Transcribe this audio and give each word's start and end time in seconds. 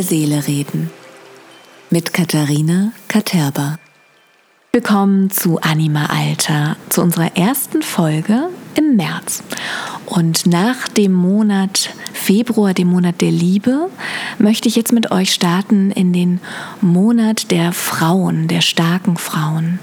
Der 0.00 0.06
Seele 0.06 0.46
reden 0.46 0.88
mit 1.90 2.14
Katharina 2.14 2.92
Katerba. 3.08 3.78
Willkommen 4.72 5.30
zu 5.30 5.60
Anima 5.60 6.06
Alter, 6.06 6.78
zu 6.88 7.02
unserer 7.02 7.36
ersten 7.36 7.82
Folge 7.82 8.48
im 8.76 8.96
März. 8.96 9.42
Und 10.06 10.46
nach 10.46 10.88
dem 10.88 11.12
Monat 11.12 11.90
Februar, 12.14 12.72
dem 12.72 12.88
Monat 12.88 13.20
der 13.20 13.30
Liebe, 13.30 13.90
möchte 14.38 14.68
ich 14.68 14.76
jetzt 14.76 14.94
mit 14.94 15.10
euch 15.10 15.34
starten 15.34 15.90
in 15.90 16.14
den 16.14 16.40
Monat 16.80 17.50
der 17.50 17.74
Frauen, 17.74 18.48
der 18.48 18.62
starken 18.62 19.18
Frauen. 19.18 19.80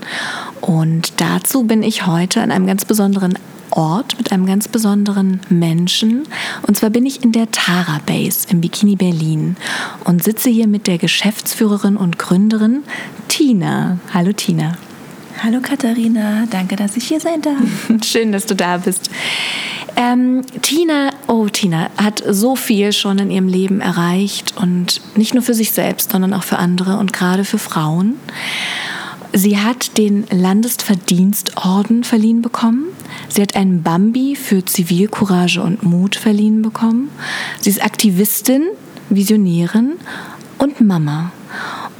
Und 0.61 1.21
dazu 1.21 1.65
bin 1.65 1.83
ich 1.83 2.07
heute 2.07 2.41
an 2.41 2.49
einem 2.49 2.65
ganz 2.65 2.85
besonderen 2.85 3.37
Ort 3.77 4.17
mit 4.17 4.31
einem 4.31 4.47
ganz 4.47 4.67
besonderen 4.67 5.39
Menschen. 5.49 6.23
Und 6.63 6.75
zwar 6.75 6.89
bin 6.89 7.05
ich 7.05 7.23
in 7.23 7.31
der 7.31 7.51
Tara 7.51 8.01
Base 8.07 8.47
im 8.49 8.59
Bikini 8.59 8.95
Berlin 8.95 9.55
und 10.03 10.23
sitze 10.23 10.49
hier 10.49 10.67
mit 10.67 10.87
der 10.87 10.97
Geschäftsführerin 10.97 11.95
und 11.95 12.17
Gründerin 12.17 12.83
Tina. 13.27 13.99
Hallo 14.11 14.33
Tina. 14.33 14.73
Hallo 15.43 15.59
Katharina, 15.61 16.45
danke, 16.49 16.75
dass 16.75 16.97
ich 16.97 17.07
hier 17.07 17.19
sein 17.19 17.43
darf. 17.43 17.55
Schön, 18.03 18.31
dass 18.31 18.47
du 18.47 18.55
da 18.55 18.77
bist. 18.77 19.11
Ähm, 19.95 20.41
Tina, 20.63 21.11
oh 21.27 21.47
Tina, 21.47 21.91
hat 21.97 22.23
so 22.27 22.55
viel 22.55 22.91
schon 22.93 23.19
in 23.19 23.29
ihrem 23.29 23.47
Leben 23.47 23.79
erreicht 23.79 24.55
und 24.57 25.01
nicht 25.15 25.35
nur 25.35 25.43
für 25.43 25.53
sich 25.53 25.71
selbst, 25.71 26.11
sondern 26.11 26.33
auch 26.33 26.43
für 26.43 26.57
andere 26.57 26.97
und 26.97 27.13
gerade 27.13 27.45
für 27.45 27.59
Frauen. 27.59 28.15
Sie 29.33 29.57
hat 29.57 29.99
den 29.99 30.25
Landesverdienstorden 30.31 32.03
verliehen 32.03 32.41
bekommen. 32.41 32.85
Sie 33.37 33.43
hat 33.43 33.55
einen 33.55 33.83
Bambi 33.83 34.35
für 34.35 34.65
Zivilcourage 34.65 35.61
und 35.61 35.83
Mut 35.83 36.15
verliehen 36.15 36.63
bekommen. 36.63 37.11
Sie 37.61 37.69
ist 37.69 37.83
Aktivistin, 37.83 38.63
Visionärin 39.11 39.97
und 40.57 40.81
Mama. 40.81 41.31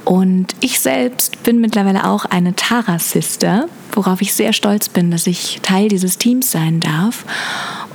Und 0.03 0.55
ich 0.61 0.80
selbst 0.80 1.43
bin 1.43 1.61
mittlerweile 1.61 2.08
auch 2.08 2.25
eine 2.25 2.55
Tara-Sister, 2.55 3.67
worauf 3.91 4.19
ich 4.23 4.33
sehr 4.33 4.52
stolz 4.52 4.89
bin, 4.89 5.11
dass 5.11 5.27
ich 5.27 5.59
Teil 5.61 5.89
dieses 5.89 6.17
Teams 6.17 6.49
sein 6.49 6.80
darf. 6.80 7.23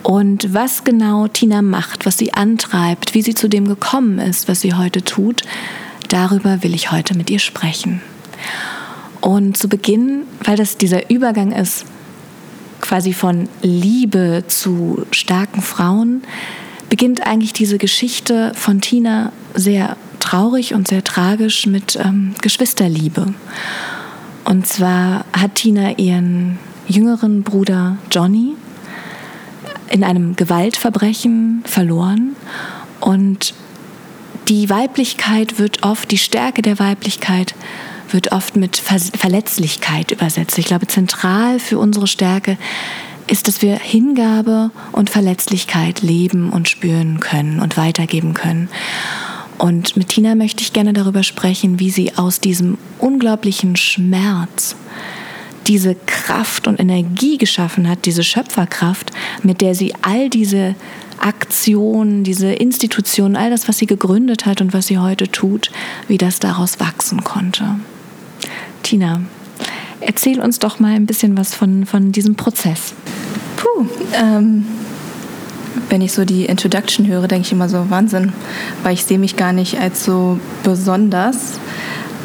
Und 0.05 0.55
was 0.55 0.85
genau 0.85 1.27
Tina 1.27 1.63
macht, 1.63 2.07
was 2.07 2.19
sie 2.19 2.35
antreibt, 2.35 3.13
wie 3.15 3.23
sie 3.23 3.35
zu 3.35 3.49
dem 3.49 3.67
gekommen 3.67 4.21
ist, 4.21 4.47
was 4.47 4.61
sie 4.61 4.75
heute 4.75 5.03
tut, 5.03 5.43
darüber 6.09 6.63
will 6.63 6.77
ich 6.77 6.93
heute 6.93 7.17
mit 7.17 7.29
ihr 7.29 7.41
sprechen. 7.41 8.03
Und 9.21 9.57
zu 9.57 9.69
Beginn, 9.69 10.27
weil 10.45 10.57
das 10.57 10.77
dieser 10.77 11.11
Übergang 11.11 11.51
ist, 11.51 11.87
quasi 12.93 13.15
von 13.15 13.49
Liebe 13.63 14.45
zu 14.49 15.07
starken 15.13 15.63
Frauen, 15.63 16.21
beginnt 16.91 17.27
eigentlich 17.27 17.55
diese 17.55 17.79
Geschichte 17.79 18.53
von 18.55 18.83
Tina 18.83 19.33
sehr 19.55 19.97
traurig 20.21 20.75
und 20.75 20.89
sehr 20.89 21.03
tragisch 21.03 21.65
mit 21.65 21.97
ähm, 21.97 22.35
Geschwisterliebe. 22.43 23.33
Und 24.45 24.67
zwar 24.67 25.25
hat 25.33 25.55
Tina 25.55 25.93
ihren 25.93 26.59
jüngeren 26.87 27.45
Bruder 27.45 27.97
Johnny 28.11 28.57
in 29.89 30.05
einem 30.05 30.37
Gewaltverbrechen 30.37 31.63
verloren 31.65 32.37
und 33.01 33.55
die 34.49 34.69
Weiblichkeit 34.69 35.59
wird 35.59 35.83
oft, 35.83 36.11
die 36.11 36.19
Stärke 36.19 36.61
der 36.61 36.79
Weiblichkeit 36.79 37.55
wird 38.13 38.33
oft 38.33 38.57
mit 38.57 38.77
Verletzlichkeit 38.77 40.11
übersetzt. 40.11 40.59
Ich 40.59 40.67
glaube, 40.67 40.87
zentral 40.87 41.59
für 41.59 41.79
unsere 41.79 42.07
Stärke 42.07 42.57
ist, 43.27 43.49
dass 43.49 43.63
wir 43.63 43.77
Hingabe 43.77 44.71
und 44.93 45.11
Verletzlichkeit 45.11 46.03
leben 46.03 46.51
und 46.51 46.69
spüren 46.69 47.21
können 47.21 47.61
und 47.61 47.77
weitergeben 47.77 48.35
können. 48.35 48.69
Und 49.59 49.97
mit 49.97 50.09
Tina 50.09 50.35
möchte 50.35 50.63
ich 50.63 50.73
gerne 50.73 50.93
darüber 50.93 51.23
sprechen, 51.23 51.79
wie 51.79 51.91
sie 51.91 52.17
aus 52.17 52.41
diesem 52.41 52.79
unglaublichen 52.99 53.77
Schmerz 53.77 54.75
diese 55.69 55.95
Kraft 56.07 56.67
und 56.67 56.81
Energie 56.81 57.39
geschaffen 57.39 57.89
hat, 57.89 58.05
diese 58.05 58.25
Schöpferkraft, 58.25 59.13
mit 59.43 59.61
der 59.61 59.77
sie 59.77 59.95
all 60.03 60.29
diese 60.29 60.75
Aktionen, 61.21 62.25
diese 62.25 62.53
Institutionen, 62.53 63.37
all 63.37 63.51
das, 63.51 63.69
was 63.69 63.79
sie 63.79 63.87
gegründet 63.87 64.45
hat 64.45 64.61
und 64.61 64.73
was 64.73 64.89
sie 64.89 64.99
heute 64.99 65.31
tut, 65.31 65.71
wie 66.09 66.19
das 66.19 66.41
daraus 66.41 66.81
wachsen 66.81 67.23
konnte. 67.23 67.77
Tina, 68.83 69.21
erzähl 70.01 70.41
uns 70.41 70.59
doch 70.59 70.81
mal 70.81 70.93
ein 70.93 71.07
bisschen 71.07 71.37
was 71.37 71.55
von, 71.55 71.87
von 71.87 72.13
diesem 72.13 72.35
Prozess. 72.35 72.95
Puh, 73.57 73.87
ähm, 74.15 74.67
wenn 75.89 76.03
ich 76.03 76.13
so 76.13 76.25
die 76.25 76.47
Introduction 76.47 77.07
höre, 77.07 77.29
denke 77.29 77.47
ich 77.47 77.53
immer 77.53 77.69
so, 77.69 77.91
Wahnsinn, 77.91 78.33
weil 78.83 78.95
ich 78.95 79.05
sehe 79.05 79.19
mich 79.19 79.37
gar 79.37 79.53
nicht 79.53 79.79
als 79.79 80.05
so 80.05 80.39
besonders, 80.63 81.59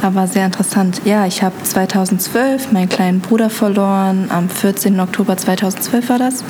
aber 0.02 0.28
sehr 0.28 0.46
interessant. 0.46 1.02
Ja, 1.06 1.26
ich 1.26 1.42
habe 1.42 1.56
2012 1.64 2.72
meinen 2.72 2.90
kleinen 2.90 3.20
Bruder 3.20 3.50
verloren, 3.50 4.28
am 4.30 4.50
14. 4.50 5.00
Oktober 5.00 5.38
2012 5.38 6.10
war 6.10 6.20
das. 6.20 6.44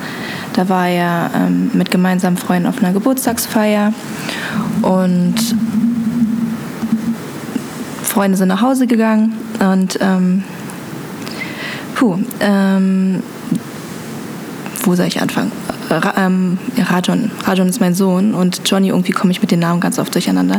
Da 0.52 0.68
war 0.68 0.88
er 0.88 1.30
ähm, 1.34 1.70
mit 1.74 1.90
gemeinsamen 1.90 2.36
Freunden 2.36 2.68
auf 2.68 2.78
einer 2.78 2.92
Geburtstagsfeier 2.92 3.92
und 4.82 5.34
Freunde 8.02 8.36
sind 8.36 8.48
nach 8.48 8.62
Hause 8.62 8.86
gegangen 8.86 9.34
und 9.60 9.98
ähm, 10.00 10.44
puh, 11.94 12.18
ähm, 12.40 13.22
wo 14.84 14.94
soll 14.94 15.06
ich 15.06 15.20
anfangen? 15.20 15.52
Ra 15.90 16.14
ähm, 16.16 16.58
Rajon. 16.76 17.30
Rajon 17.44 17.68
ist 17.68 17.80
mein 17.80 17.94
Sohn 17.94 18.34
und 18.34 18.62
Johnny, 18.66 18.88
irgendwie 18.88 19.12
komme 19.12 19.32
ich 19.32 19.40
mit 19.40 19.50
den 19.50 19.60
Namen 19.60 19.80
ganz 19.80 19.98
oft 19.98 20.14
durcheinander, 20.14 20.58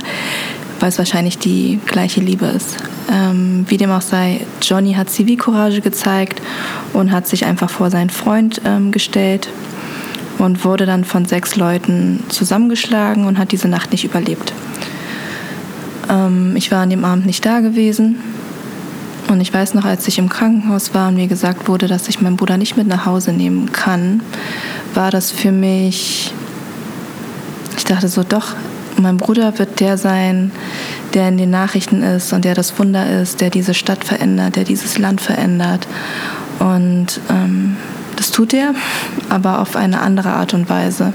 weil 0.80 0.90
es 0.90 0.98
wahrscheinlich 0.98 1.38
die 1.38 1.80
gleiche 1.86 2.20
Liebe 2.20 2.46
ist. 2.46 2.78
Ähm, 3.12 3.66
wie 3.70 3.78
dem 3.78 3.92
auch 3.92 4.02
sei, 4.02 4.42
Johnny 4.62 4.94
hat 4.94 5.10
Zivilcourage 5.10 5.82
gezeigt 5.82 6.42
und 6.94 7.12
hat 7.12 7.28
sich 7.28 7.46
einfach 7.46 7.70
vor 7.70 7.90
seinen 7.90 8.10
Freund 8.10 8.62
ähm, 8.66 8.92
gestellt 8.92 9.50
und 10.38 10.64
wurde 10.64 10.86
dann 10.86 11.04
von 11.04 11.26
sechs 11.26 11.56
Leuten 11.56 12.24
zusammengeschlagen 12.30 13.26
und 13.26 13.38
hat 13.38 13.52
diese 13.52 13.68
Nacht 13.68 13.92
nicht 13.92 14.06
überlebt. 14.06 14.54
Ähm, 16.10 16.56
ich 16.56 16.72
war 16.72 16.82
an 16.82 16.90
dem 16.90 17.06
Abend 17.06 17.26
nicht 17.26 17.46
da 17.46 17.60
gewesen. 17.60 18.18
Und 19.30 19.42
ich 19.42 19.54
weiß 19.54 19.76
noch, 19.76 19.86
als 19.86 20.08
ich 20.08 20.18
im 20.18 20.28
Krankenhaus 20.28 20.96
war 20.96 21.10
und 21.10 21.16
mir 21.16 21.28
gesagt 21.28 21.68
wurde, 21.68 21.88
dass 21.88 22.08
ich 22.08 22.20
meinen 22.20 22.36
Bruder 22.36 22.58
nicht 22.58 22.76
mit 22.78 22.88
nach 22.88 23.06
Hause 23.06 23.32
nehmen 23.32 23.72
kann, 23.72 24.22
war 24.96 25.12
das 25.12 25.30
für 25.30 25.52
mich, 25.52 26.34
ich 27.78 27.86
dachte 27.86 28.08
so, 28.08 28.24
doch, 28.24 28.56
mein 28.98 29.18
Bruder 29.18 29.60
wird 29.60 29.80
der 29.80 30.00
sein, 30.00 30.52
der 31.14 31.30
in 31.30 31.38
den 31.38 31.52
Nachrichten 31.52 32.02
ist 32.02 32.34
und 32.34 32.44
der 32.44 32.56
das 32.56 32.78
Wunder 32.80 33.22
ist, 33.22 33.40
der 33.40 33.52
diese 33.52 33.76
Stadt 33.76 34.04
verändert, 34.04 34.56
der 34.56 34.64
dieses 34.64 34.98
Land 34.98 35.22
verändert. 35.22 35.88
Und 36.58 37.22
ähm, 37.30 37.78
das 38.16 38.32
tut 38.32 38.54
er, 38.54 38.74
aber 39.30 39.60
auf 39.60 39.76
eine 39.76 40.02
andere 40.02 40.32
Art 40.32 40.56
und 40.56 40.70
Weise. 40.70 41.14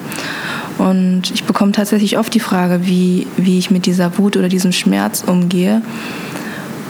Und 0.78 1.30
ich 1.32 1.44
bekomme 1.44 1.72
tatsächlich 1.72 2.16
oft 2.16 2.32
die 2.32 2.40
Frage, 2.40 2.86
wie, 2.86 3.26
wie 3.36 3.58
ich 3.58 3.70
mit 3.70 3.86
dieser 3.86 4.18
Wut 4.18 4.36
oder 4.36 4.48
diesem 4.48 4.72
Schmerz 4.72 5.24
umgehe. 5.26 5.82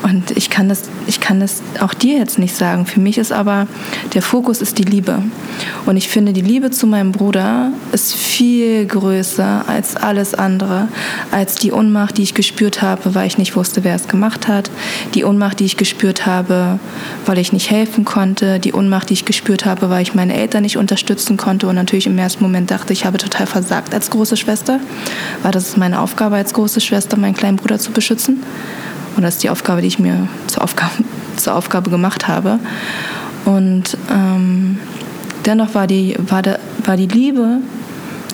Und 0.04 0.32
ich 0.36 0.50
kann, 0.50 0.68
das, 0.68 0.82
ich 1.06 1.18
kann 1.18 1.40
das 1.40 1.62
auch 1.80 1.94
dir 1.94 2.18
jetzt 2.18 2.38
nicht 2.38 2.54
sagen. 2.54 2.84
Für 2.84 3.00
mich 3.00 3.16
ist 3.16 3.32
aber, 3.32 3.66
der 4.12 4.20
Fokus 4.20 4.60
ist 4.60 4.76
die 4.76 4.82
Liebe. 4.82 5.22
Und 5.86 5.96
ich 5.96 6.08
finde, 6.08 6.34
die 6.34 6.42
Liebe 6.42 6.70
zu 6.70 6.86
meinem 6.86 7.10
Bruder 7.10 7.72
ist 7.90 8.14
viel 8.14 8.84
größer 8.84 9.64
als 9.66 9.96
alles 9.96 10.34
andere, 10.34 10.88
als 11.30 11.54
die 11.54 11.72
Unmacht, 11.72 12.18
die 12.18 12.22
ich 12.22 12.34
gespürt 12.34 12.82
habe, 12.82 13.14
weil 13.14 13.26
ich 13.26 13.38
nicht 13.38 13.56
wusste, 13.56 13.82
wer 13.82 13.94
es 13.94 14.06
gemacht 14.06 14.46
hat, 14.46 14.70
die 15.14 15.24
Unmacht, 15.24 15.58
die 15.60 15.64
ich 15.64 15.78
gespürt 15.78 16.26
habe, 16.26 16.78
weil 17.24 17.38
ich 17.38 17.54
nicht 17.54 17.70
helfen 17.70 18.04
konnte, 18.04 18.60
die 18.60 18.72
Unmacht, 18.72 19.08
die 19.08 19.14
ich 19.14 19.24
gespürt 19.24 19.64
habe, 19.64 19.88
weil 19.88 20.02
ich 20.02 20.14
meine 20.14 20.34
Eltern 20.34 20.64
nicht 20.64 20.76
unterstützen 20.76 21.38
konnte 21.38 21.66
und 21.66 21.76
natürlich 21.76 22.06
im 22.06 22.18
ersten 22.18 22.44
Moment 22.44 22.70
dachte, 22.70 22.92
ich 22.92 23.06
habe 23.06 23.16
total 23.16 23.46
versagt 23.46 23.94
als 23.94 24.10
große 24.10 24.36
Schwester, 24.36 24.80
weil 25.42 25.52
das 25.52 25.68
ist 25.68 25.78
meine 25.78 25.98
Aufgabe 26.00 26.36
als 26.36 26.52
große 26.52 26.82
Schwester, 26.82 27.16
meinen 27.16 27.34
kleinen 27.34 27.56
Bruder 27.56 27.78
zu 27.78 27.90
beschützen. 27.90 28.42
Und 29.16 29.22
das 29.22 29.34
ist 29.34 29.42
die 29.42 29.50
Aufgabe, 29.50 29.80
die 29.80 29.88
ich 29.88 29.98
mir 29.98 30.28
zur 30.46 30.62
Aufgabe, 30.62 30.92
zur 31.36 31.54
Aufgabe 31.54 31.90
gemacht 31.90 32.28
habe. 32.28 32.58
Und 33.44 33.96
ähm, 34.10 34.78
dennoch 35.44 35.74
war 35.74 35.86
die, 35.86 36.16
war, 36.18 36.42
der, 36.42 36.58
war 36.84 36.96
die 36.96 37.06
Liebe 37.06 37.58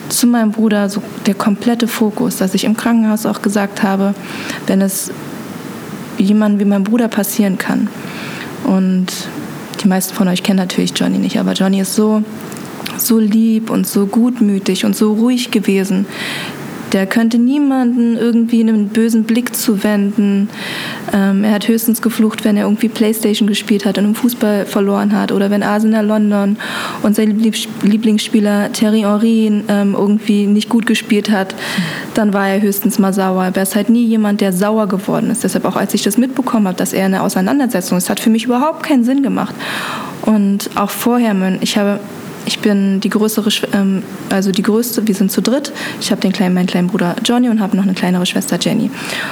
zu 0.09 0.27
meinem 0.27 0.51
Bruder 0.51 0.89
so 0.89 1.01
der 1.25 1.35
komplette 1.35 1.87
Fokus, 1.87 2.37
dass 2.37 2.53
ich 2.53 2.63
im 2.63 2.75
Krankenhaus 2.75 3.25
auch 3.25 3.41
gesagt 3.41 3.83
habe, 3.83 4.13
wenn 4.67 4.81
es 4.81 5.11
jemandem 6.17 6.59
wie 6.59 6.69
mein 6.69 6.83
Bruder 6.83 7.07
passieren 7.07 7.57
kann. 7.57 7.87
Und 8.63 9.07
die 9.81 9.87
meisten 9.87 10.13
von 10.13 10.27
euch 10.27 10.43
kennen 10.43 10.59
natürlich 10.59 10.93
Johnny 10.95 11.17
nicht, 11.17 11.39
aber 11.39 11.53
Johnny 11.53 11.79
ist 11.81 11.95
so, 11.95 12.23
so 12.97 13.19
lieb 13.19 13.69
und 13.69 13.87
so 13.87 14.05
gutmütig 14.05 14.85
und 14.85 14.95
so 14.95 15.13
ruhig 15.13 15.51
gewesen 15.51 16.05
Der 16.93 17.05
könnte 17.05 17.37
niemanden 17.37 18.17
irgendwie 18.17 18.61
einen 18.61 18.89
bösen 18.89 19.23
Blick 19.23 19.55
zuwenden. 19.55 20.49
Ähm, 21.13 21.43
er 21.43 21.51
hat 21.51 21.67
höchstens 21.67 22.01
geflucht, 22.01 22.43
wenn 22.43 22.57
er 22.57 22.63
irgendwie 22.63 22.89
Playstation 22.89 23.47
gespielt 23.47 23.85
hat 23.85 23.97
und 23.97 24.05
im 24.05 24.15
Fußball 24.15 24.65
verloren 24.65 25.13
hat 25.13 25.31
oder 25.31 25.49
wenn 25.49 25.63
Arsenal 25.63 26.05
London 26.05 26.57
und 27.03 27.15
sein 27.15 27.39
Lieblingsspieler 27.83 28.71
Thierry 28.73 29.01
Henry 29.01 29.63
ähm, 29.67 29.95
irgendwie 29.97 30.47
nicht 30.47 30.69
gut 30.69 30.85
gespielt 30.85 31.29
hat, 31.29 31.55
dann 32.13 32.33
war 32.33 32.49
er 32.49 32.61
höchstens 32.61 32.99
mal 32.99 33.13
sauer. 33.13 33.43
Aber 33.43 33.57
er 33.57 33.63
ist 33.63 33.75
halt 33.75 33.89
nie 33.89 34.05
jemand, 34.05 34.41
der 34.41 34.53
sauer 34.53 34.87
geworden 34.87 35.29
ist. 35.29 35.43
Deshalb 35.43 35.65
auch 35.65 35.75
als 35.75 35.93
ich 35.93 36.03
das 36.03 36.17
mitbekommen 36.17 36.67
habe, 36.67 36.77
dass 36.77 36.93
er 36.93 37.05
eine 37.05 37.21
Auseinandersetzung 37.23 37.97
ist, 37.97 38.09
hat 38.09 38.19
für 38.19 38.29
mich 38.29 38.45
überhaupt 38.45 38.83
keinen 38.83 39.03
Sinn 39.03 39.23
gemacht. 39.23 39.55
Und 40.23 40.69
auch 40.75 40.89
vorher, 40.89 41.35
ich 41.61 41.77
habe 41.77 41.99
ich 42.45 42.59
bin 42.59 42.99
die 42.99 43.09
größere, 43.09 43.49
ähm, 43.73 44.03
also 44.29 44.51
die 44.51 44.61
größte, 44.61 45.07
wir 45.07 45.15
sind 45.15 45.31
zu 45.31 45.41
dritt. 45.41 45.71
Ich 45.99 46.11
habe 46.11 46.21
den 46.21 46.31
kleinen, 46.31 46.53
meinen 46.53 46.67
kleinen 46.67 46.87
Bruder 46.87 47.15
Johnny 47.23 47.49
und 47.49 47.59
habe 47.59 47.75
noch 47.75 47.83
eine 47.83 47.93
kleinere 47.93 48.25
Schwester 48.25 48.57
Jenny. 48.59 48.89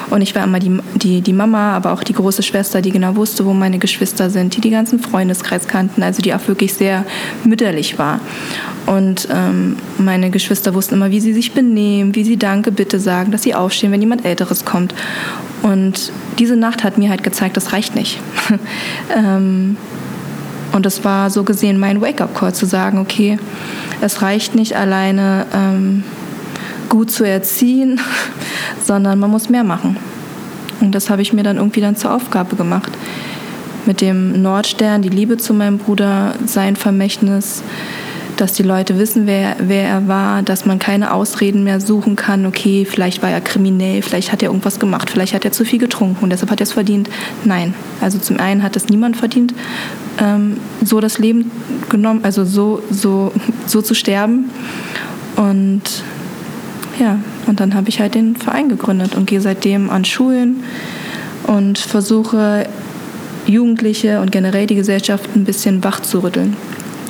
Und 0.10 0.22
ich 0.22 0.36
war 0.36 0.44
immer 0.44 0.60
die, 0.60 0.80
die, 0.96 1.22
die 1.22 1.34
Mama, 1.34 1.76
aber 1.76 1.94
auch 1.94 2.04
die 2.04 2.14
große 2.14 2.44
Schwester, 2.44 2.82
die 2.82 2.92
genau 2.92 3.16
wusste, 3.16 3.46
wo 3.46 3.54
meine 3.54 3.80
Geschwister 3.80 4.30
sind, 4.30 4.56
die 4.56 4.62
die 4.62 4.70
ganzen 4.70 5.00
Freundeskreis 5.00 5.68
kannten, 5.68 6.04
also 6.04 6.22
die 6.22 6.34
auch 6.34 6.48
wirklich 6.48 6.74
sehr 6.74 7.06
mütterlich 7.44 7.98
war. 7.98 8.20
Und 8.86 9.28
ähm, 9.32 9.78
meine 9.98 10.30
Geschwister 10.30 10.74
wussten 10.74 10.96
immer, 10.96 11.12
wie 11.12 11.20
sie 11.20 11.34
sich 11.34 11.54
benehmen, 11.54 12.16
wie 12.16 12.24
sie 12.24 12.38
Danke, 12.38 12.72
bitte 12.72 13.00
sagen, 13.00 13.32
dass 13.32 13.44
sie 13.44 13.54
aufstehen, 13.54 13.92
wenn 13.92 14.02
jemand 14.02 14.26
Älteres 14.26 14.66
kommt. 14.66 14.94
Und 15.62 16.12
diese 16.38 16.56
Nacht 16.56 16.84
hat 16.84 16.98
mir 16.98 17.10
halt 17.10 17.24
gezeigt, 17.24 17.58
das 17.58 17.74
reicht 17.74 17.96
nicht. 17.96 18.20
ähm, 19.16 19.78
und 20.71 20.86
das 20.86 21.04
war 21.04 21.30
so 21.30 21.44
gesehen 21.44 21.80
mein 21.80 22.01
Wake-up-Call, 22.01 22.54
zu 22.54 22.66
sagen, 22.66 23.00
okay, 23.00 23.39
es 24.01 24.21
reicht 24.21 24.56
nicht 24.56 24.75
alleine 24.75 25.45
ähm, 25.54 26.04
gut 26.89 27.12
zu 27.12 27.24
erziehen, 27.24 28.00
sondern 28.83 29.19
man 29.19 29.31
muss 29.31 29.50
mehr 29.50 29.63
machen. 29.63 29.98
Und 30.81 30.94
das 30.95 31.10
habe 31.10 31.21
ich 31.21 31.33
mir 31.33 31.44
dann 31.44 31.57
irgendwie 31.57 31.81
dann 31.81 31.95
zur 31.95 32.13
Aufgabe 32.13 32.56
gemacht. 32.56 32.92
Mit 33.86 34.01
dem 34.01 34.42
Nordstern, 34.42 35.01
die 35.01 35.10
Liebe 35.10 35.38
zu 35.38 35.54
meinem 35.54 35.77
Bruder, 35.77 36.36
sein 36.45 36.75
Vermächtnis, 36.75 37.63
dass 38.40 38.54
die 38.54 38.64
Leute 38.64 38.98
wissen, 38.98 39.28
wer, 39.28 39.58
wer 39.60 39.84
er 39.84 40.08
war, 40.08 40.44
dass 40.44 40.66
man 40.66 40.80
keine 40.80 41.14
Ausreden 41.14 41.64
mehr 41.66 41.82
suchen 41.82 42.16
kann, 42.16 42.46
okay, 42.46 42.86
vielleicht 42.86 43.22
war 43.22 43.30
er 43.30 43.42
kriminell, 43.42 44.02
vielleicht 44.02 44.32
hat 44.32 44.42
er 44.42 44.50
irgendwas 44.50 44.80
gemacht, 44.80 45.10
vielleicht 45.10 45.34
hat 45.34 45.44
er 45.44 45.52
zu 45.52 45.66
viel 45.66 45.80
getrunken 45.80 46.24
und 46.24 46.30
deshalb 46.30 46.50
hat 46.50 46.62
er 46.62 46.64
es 46.64 46.72
verdient. 46.72 47.10
Nein, 47.44 47.74
also 48.00 48.18
zum 48.18 48.40
einen 48.40 48.64
hat 48.64 48.78
es 48.78 48.88
niemand 48.88 49.18
verdient, 49.18 49.54
ähm, 50.20 50.58
so 50.84 51.02
das 51.02 51.18
Leben 51.20 51.52
genommen, 51.90 52.22
also 52.24 52.46
so, 52.46 52.82
so, 52.90 53.34
so 53.66 53.82
zu 53.82 53.94
sterben. 53.94 54.50
Und 55.36 56.04
ja, 56.98 57.20
und 57.48 57.60
dann 57.60 57.74
habe 57.76 57.90
ich 57.90 58.00
halt 58.00 58.16
den 58.16 58.38
Verein 58.38 58.70
gegründet 58.70 59.16
und 59.16 59.26
gehe 59.26 59.42
seitdem 59.42 59.90
an 59.90 60.06
Schulen 60.06 60.64
und 61.48 61.78
versuche 61.78 62.68
Jugendliche 63.48 64.22
und 64.22 64.32
generell 64.32 64.68
die 64.68 64.76
Gesellschaft 64.76 65.30
ein 65.36 65.44
bisschen 65.44 65.84
wach 65.84 66.02
zu 66.02 66.20
rütteln. 66.20 66.56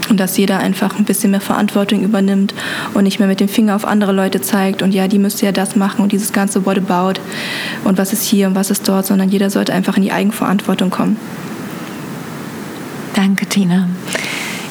Und 0.09 0.19
dass 0.19 0.37
jeder 0.37 0.57
einfach 0.57 0.97
ein 0.97 1.05
bisschen 1.05 1.31
mehr 1.31 1.41
Verantwortung 1.41 2.03
übernimmt 2.03 2.53
und 2.93 3.03
nicht 3.03 3.19
mehr 3.19 3.27
mit 3.27 3.39
dem 3.39 3.47
Finger 3.47 3.75
auf 3.75 3.85
andere 3.85 4.11
Leute 4.11 4.41
zeigt 4.41 4.81
und 4.81 4.91
ja, 4.91 5.07
die 5.07 5.19
müsste 5.19 5.45
ja 5.45 5.51
das 5.51 5.75
machen 5.75 6.01
und 6.01 6.11
dieses 6.11 6.33
ganze 6.33 6.65
What 6.65 6.77
about 6.77 7.21
und 7.83 7.97
was 7.97 8.11
ist 8.11 8.23
hier 8.23 8.47
und 8.47 8.55
was 8.55 8.71
ist 8.71 8.87
dort, 8.87 9.05
sondern 9.05 9.29
jeder 9.29 9.49
sollte 9.49 9.73
einfach 9.73 9.97
in 9.97 10.03
die 10.03 10.11
Eigenverantwortung 10.11 10.89
kommen. 10.89 11.17
Danke, 13.13 13.45
Tina. 13.45 13.87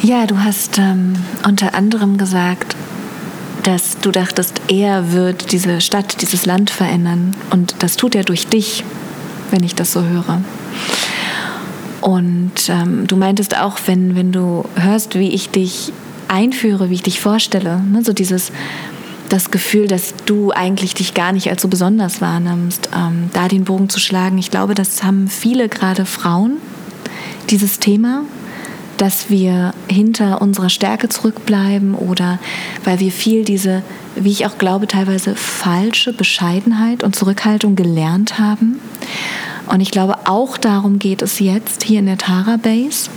Ja, 0.03 0.27
du 0.27 0.39
hast 0.39 0.79
ähm, 0.79 1.15
unter 1.45 1.75
anderem 1.75 2.19
gesagt, 2.19 2.77
dass 3.65 3.99
du 3.99 4.11
dachtest, 4.11 4.61
er 4.69 5.13
wird 5.13 5.53
diese 5.53 5.81
Stadt, 5.81 6.23
dieses 6.23 6.47
Land 6.47 6.71
verändern. 6.71 7.35
Und 7.51 7.77
das 7.81 7.97
tut 7.97 8.15
er 8.15 8.25
durch 8.25 8.47
dich, 8.47 8.85
wenn 9.51 9.63
ich 9.65 9.75
das 9.75 9.93
so 9.93 10.03
höre. 10.03 10.41
Und 12.01 12.69
ähm, 12.69 13.07
du 13.07 13.17
meintest 13.17 13.59
auch, 13.59 13.79
wenn, 13.87 14.15
wenn 14.15 14.33
du 14.33 14.65
hörst, 14.77 15.19
wie 15.19 15.31
ich 15.31 15.51
dich 15.51 15.93
einführe, 16.29 16.91
wie 16.91 16.95
ich 16.95 17.03
dich 17.03 17.21
vorstelle, 17.21 17.81
ne, 17.81 18.03
so 18.05 18.13
dieses 18.13 18.53
das 19.29 19.51
Gefühl, 19.51 19.89
dass 19.89 20.15
du 20.25 20.53
eigentlich 20.53 20.95
dich 20.95 21.15
gar 21.15 21.33
nicht 21.33 21.51
als 21.51 21.63
so 21.63 21.69
besonders 21.69 22.21
wahrnimmst, 22.21 22.89
ähm, 22.97 23.31
da 23.33 23.49
den 23.49 23.65
Bogen 23.65 23.89
zu 23.89 24.01
schlagen. 24.01 24.39
Ich 24.39 24.51
glaube, 24.51 24.75
das 24.75 25.03
haben 25.03 25.29
viele 25.29 25.69
gerade 25.69 26.07
Frauen, 26.07 26.57
dieses 27.51 27.79
Thema, 27.79 28.23
dass 28.97 29.31
wir 29.31 29.75
hinter 29.89 30.41
unserer 30.41 30.71
Stärke 30.71 31.09
zurückbleiben 31.09 31.95
oder 31.95 32.39
weil 32.85 33.01
wir 33.01 33.13
viel 33.13 33.45
diese, 33.45 33.83
wie 34.17 34.31
ich 34.31 34.47
auch 34.47 34.59
glaube, 34.59 34.87
teilweise 34.87 35.35
falsche 35.37 36.13
Bescheidenheit 36.13 37.05
und 37.05 37.15
Zurückhaltung 37.15 37.77
gelernt 37.77 38.39
haben. 38.39 38.81
Und 39.69 39.81
ich 39.81 39.91
glaube, 39.91 40.17
auch 40.25 40.57
darum 40.57 40.99
geht 40.99 41.23
es 41.23 41.39
jetzt 41.39 41.83
hier 41.83 42.01
in 42.01 42.07
der 42.07 42.19
Tara 42.19 42.57
Base, 42.57 43.11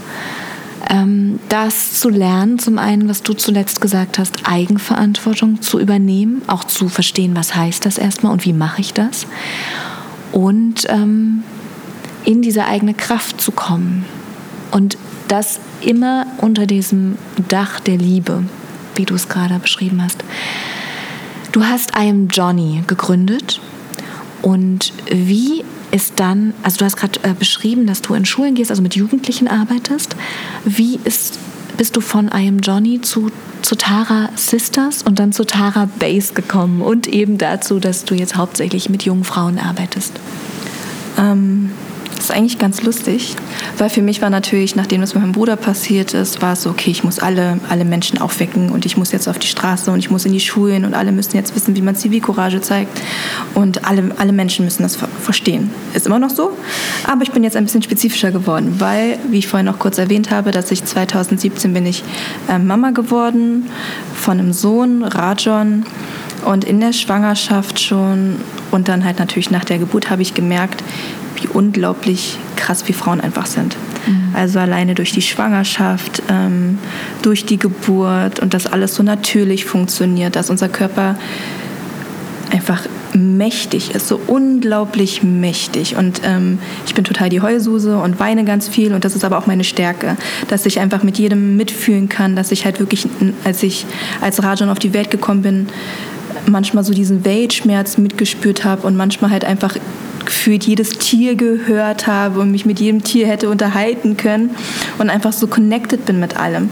ähm, 0.90 1.40
das 1.50 2.00
zu 2.00 2.10
lernen, 2.10 2.60
zum 2.60 2.78
einen, 2.78 3.08
was 3.08 3.24
du 3.24 3.34
zuletzt 3.34 3.80
gesagt 3.82 4.20
hast, 4.20 4.48
Eigenverantwortung 4.48 5.62
zu 5.62 5.80
übernehmen, 5.80 6.42
auch 6.48 6.64
zu 6.64 6.90
verstehen, 6.90 7.36
was 7.36 7.56
heißt 7.56 7.86
das 7.86 7.98
erstmal 7.98 8.34
und 8.34 8.46
wie 8.46 8.54
mache 8.54 8.82
ich 8.82 8.94
das. 8.94 9.28
Und 10.32 10.86
ähm, 10.90 11.44
in 12.26 12.42
diese 12.42 12.66
eigene 12.66 12.94
Kraft 12.94 13.42
zu 13.42 13.52
kommen. 13.52 14.06
Und 14.72 14.98
das 15.28 15.60
immer 15.82 16.26
unter 16.38 16.66
diesem 16.66 17.18
Dach 17.48 17.80
der 17.80 17.98
Liebe, 17.98 18.44
wie 18.96 19.06
du 19.06 19.16
es 19.16 19.30
gerade 19.30 19.60
beschrieben 19.60 20.04
hast. 20.04 20.24
Du 21.52 21.66
hast 21.66 21.92
I 21.98 22.10
Am 22.10 22.28
Johnny 22.28 22.84
gegründet 22.88 23.60
und 24.42 24.94
wie 25.12 25.64
ist 25.92 26.14
dann, 26.18 26.54
also 26.64 26.80
du 26.80 26.86
hast 26.86 26.98
gerade 26.98 27.20
äh, 27.24 27.34
beschrieben, 27.34 27.86
dass 27.86 28.02
du 28.02 28.14
in 28.14 28.26
Schulen 28.26 28.56
gehst, 28.56 28.72
also 28.72 28.82
mit 28.82 28.96
Jugendlichen 28.96 29.48
arbeitest. 29.48 30.16
Wie 30.66 31.00
ist, 31.04 31.38
bist 31.78 31.96
du 31.96 32.02
von 32.02 32.28
I 32.28 32.48
Am 32.48 32.60
Johnny 32.60 33.02
zu, 33.02 33.32
zu 33.62 33.76
Tara 33.76 34.30
Sisters 34.36 35.04
und 35.04 35.20
dann 35.20 35.34
zu 35.34 35.46
Tara 35.46 35.90
Base 36.00 36.34
gekommen 36.34 36.82
und 36.82 37.08
eben 37.08 37.38
dazu, 37.38 37.80
dass 37.80 38.06
du 38.06 38.16
jetzt 38.16 38.36
hauptsächlich 38.36 38.90
mit 38.90 39.04
jungen 39.04 39.24
Frauen 39.24 39.60
arbeitest? 39.60 40.14
Ähm, 41.18 41.72
ist 42.32 42.38
eigentlich 42.38 42.58
ganz 42.58 42.82
lustig, 42.84 43.36
weil 43.78 43.90
für 43.90 44.02
mich 44.02 44.22
war 44.22 44.30
natürlich, 44.30 44.76
nachdem 44.76 45.02
das 45.02 45.14
mit 45.14 45.22
meinem 45.22 45.34
Bruder 45.34 45.56
passiert 45.56 46.14
ist, 46.14 46.42
war 46.42 46.54
es 46.54 46.64
so, 46.64 46.70
okay, 46.70 46.92
ich 46.92 47.04
muss 47.04 47.20
alle, 47.20 47.60
alle 47.70 47.86
Menschen 47.86 48.20
aufwecken 48.20 48.70
und 48.70 48.86
ich 48.86 48.98
muss 48.98 49.12
jetzt 49.12 49.28
auf 49.28 49.38
die 49.38 49.48
Straße 49.48 49.92
und 49.92 50.00
ich 50.00 50.10
muss 50.10 50.26
in 50.26 50.34
die 50.34 50.40
Schulen 50.40 50.86
und 50.86 50.94
alle 50.94 51.12
müssen 51.12 51.36
jetzt 51.36 51.56
wissen, 51.56 51.76
wie 51.76 51.82
man 51.82 51.96
Zivilcourage 51.96 52.62
zeigt 52.62 53.02
und 53.54 53.86
alle, 53.86 54.12
alle 54.18 54.32
Menschen 54.32 54.66
müssen 54.66 54.84
das 54.84 54.98
verstehen. 55.22 55.72
Ist 55.94 56.08
immer 56.08 56.20
noch 56.20 56.30
so, 56.30 56.52
aber 57.06 57.24
ich 57.24 57.32
bin 57.32 57.44
jetzt 57.44 57.58
ein 57.58 57.66
bisschen 57.66 57.82
spezifischer 57.82 58.32
geworden, 58.32 58.76
weil, 58.80 59.20
wie 59.30 59.40
ich 59.40 59.48
vorhin 59.48 59.68
auch 59.68 59.80
kurz 59.80 59.98
erwähnt 59.98 60.32
habe, 60.32 60.52
dass 60.52 60.72
ich 60.72 60.84
2017 60.84 61.74
bin 61.74 61.86
ich 61.86 62.04
äh, 62.48 62.60
Mama 62.60 62.92
geworden 62.92 63.70
von 64.16 64.40
einem 64.40 64.54
Sohn, 64.54 65.04
Rajon, 65.04 65.86
und 66.46 66.64
in 66.64 66.80
der 66.80 66.94
Schwangerschaft 66.94 67.80
schon 67.80 68.38
und 68.72 68.88
dann 68.88 69.06
halt 69.06 69.20
natürlich 69.20 69.52
nach 69.52 69.64
der 69.64 69.78
Geburt 69.78 70.10
habe 70.10 70.22
ich 70.22 70.34
gemerkt, 70.34 70.84
wie 71.42 71.48
unglaublich 71.48 72.38
krass 72.56 72.88
wie 72.88 72.94
Frauen 72.94 73.22
einfach 73.22 73.46
sind. 73.46 73.76
Mhm. 74.08 74.36
Also 74.36 74.60
alleine 74.60 74.96
durch 74.96 75.12
die 75.12 75.22
Schwangerschaft, 75.22 76.24
ähm, 76.30 76.78
durch 77.22 77.46
die 77.46 77.58
Geburt 77.58 78.40
und 78.40 78.54
dass 78.54 78.68
alles 78.68 78.96
so 78.96 79.04
natürlich 79.04 79.66
funktioniert, 79.66 80.36
dass 80.36 80.50
unser 80.50 80.70
Körper 80.70 81.16
einfach 82.52 82.82
mächtig 83.14 83.94
ist, 83.96 84.08
so 84.08 84.20
unglaublich 84.28 85.24
mächtig. 85.24 85.96
Und 85.96 86.22
ähm, 86.24 86.60
ich 86.86 86.94
bin 86.94 87.04
total 87.04 87.30
die 87.30 87.42
Heulsuse 87.42 87.98
und 87.98 88.20
weine 88.20 88.46
ganz 88.46 88.68
viel 88.68 88.94
und 88.94 89.04
das 89.04 89.16
ist 89.16 89.26
aber 89.26 89.38
auch 89.38 89.48
meine 89.48 89.64
Stärke, 89.64 90.18
dass 90.48 90.66
ich 90.66 90.80
einfach 90.80 91.04
mit 91.04 91.18
jedem 91.18 91.58
mitfühlen 91.58 92.10
kann, 92.10 92.36
dass 92.36 92.52
ich 92.52 92.66
halt 92.66 92.80
wirklich, 92.80 93.08
als 93.44 93.64
ich 93.64 93.86
als 94.22 94.42
Rajan 94.44 94.70
auf 94.70 94.80
die 94.80 94.94
Welt 94.94 95.12
gekommen 95.12 95.42
bin, 95.42 95.68
manchmal 96.48 96.84
so 96.84 96.94
diesen 96.94 97.26
Weltschmerz 97.26 97.98
mitgespürt 97.98 98.64
habe 98.64 98.88
und 98.88 98.96
manchmal 98.96 99.32
halt 99.32 99.46
einfach 99.46 99.76
gefühlt 100.32 100.64
jedes 100.64 100.92
Tier 100.92 101.36
gehört 101.36 102.08
habe 102.08 102.40
und 102.40 102.52
mich 102.52 102.66
mit 102.66 102.80
jedem 102.80 103.04
Tier 103.04 103.28
hätte 103.28 103.50
unterhalten 103.50 104.16
können 104.16 104.52
und 104.98 105.10
einfach 105.10 105.34
so 105.34 105.46
connected 105.46 106.06
bin 106.06 106.22
mit 106.22 106.38
allem. 106.38 106.70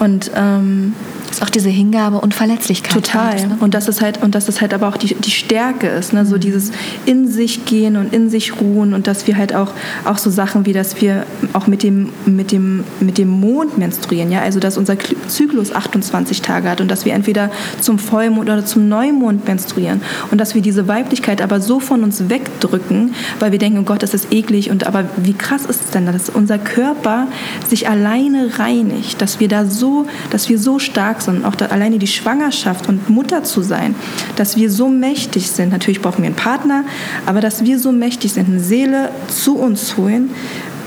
Und 0.00 0.32
ähm, 0.34 0.92
ist 1.36 1.42
auch 1.42 1.50
diese 1.50 1.68
Hingabe 1.68 2.20
und 2.20 2.32
Verletzlichkeit. 2.32 2.94
Total. 2.94 3.36
Ist, 3.36 3.48
ne? 3.48 3.56
Und 3.60 3.74
dass 3.74 4.00
halt, 4.00 4.22
und 4.22 4.34
dass 4.34 4.48
es 4.48 4.60
halt 4.62 4.72
aber 4.72 4.88
auch 4.88 4.96
die, 4.96 5.14
die 5.14 5.30
Stärke 5.30 5.86
ist, 5.86 6.12
ne? 6.12 6.24
so 6.24 6.36
mhm. 6.36 6.40
dieses 6.40 6.72
in 7.04 7.30
sich 7.30 7.66
gehen 7.66 7.96
und 7.96 8.14
in 8.14 8.30
sich 8.30 8.58
ruhen 8.60 8.94
und 8.94 9.06
dass 9.06 9.26
wir 9.26 9.36
halt 9.36 9.54
auch, 9.54 9.72
auch 10.04 10.16
so 10.16 10.30
Sachen 10.30 10.64
wie, 10.64 10.72
dass 10.72 11.00
wir 11.00 11.26
auch 11.52 11.66
mit 11.66 11.82
dem, 11.82 12.10
mit 12.24 12.52
dem, 12.52 12.84
mit 13.00 13.18
dem 13.18 13.28
Mond 13.28 13.76
menstruieren, 13.76 14.30
ja, 14.30 14.40
also 14.40 14.60
dass 14.60 14.78
unser 14.78 14.96
Zyklus 15.28 15.74
28 15.74 16.40
Tage 16.40 16.70
hat 16.70 16.80
und 16.80 16.90
dass 16.90 17.04
wir 17.04 17.12
entweder 17.12 17.50
zum 17.80 17.98
Vollmond 17.98 18.48
oder 18.48 18.64
zum 18.64 18.88
Neumond 18.88 19.46
menstruieren 19.46 20.00
und 20.30 20.38
dass 20.38 20.54
wir 20.54 20.62
diese 20.62 20.88
Weiblichkeit 20.88 21.42
aber 21.42 21.60
so 21.60 21.80
von 21.80 22.02
uns 22.02 22.30
wegdrücken, 22.30 23.14
weil 23.40 23.52
wir 23.52 23.58
denken, 23.58 23.80
oh 23.80 23.84
Gott, 23.84 24.02
das 24.02 24.14
ist 24.14 24.32
eklig 24.32 24.70
und 24.70 24.86
aber 24.86 25.04
wie 25.16 25.34
krass 25.34 25.66
ist 25.66 25.84
es 25.84 25.90
denn, 25.90 26.06
dass 26.06 26.30
unser 26.30 26.58
Körper 26.58 27.26
sich 27.68 27.88
alleine 27.88 28.58
reinigt, 28.58 29.20
dass 29.20 29.38
wir 29.38 29.48
da 29.48 29.66
so, 29.66 30.06
dass 30.30 30.48
wir 30.48 30.58
so 30.58 30.78
stark 30.78 31.20
sondern 31.26 31.44
auch 31.44 31.54
da, 31.54 31.66
alleine 31.66 31.98
die 31.98 32.06
Schwangerschaft 32.06 32.88
und 32.88 33.10
Mutter 33.10 33.44
zu 33.44 33.62
sein, 33.62 33.94
dass 34.36 34.56
wir 34.56 34.70
so 34.70 34.88
mächtig 34.88 35.50
sind. 35.50 35.70
Natürlich 35.70 36.00
brauchen 36.00 36.22
wir 36.22 36.26
einen 36.26 36.34
Partner, 36.34 36.84
aber 37.26 37.40
dass 37.40 37.64
wir 37.64 37.78
so 37.78 37.92
mächtig 37.92 38.32
sind, 38.32 38.48
eine 38.48 38.60
Seele 38.60 39.10
zu 39.28 39.58
uns 39.58 39.96
holen 39.96 40.30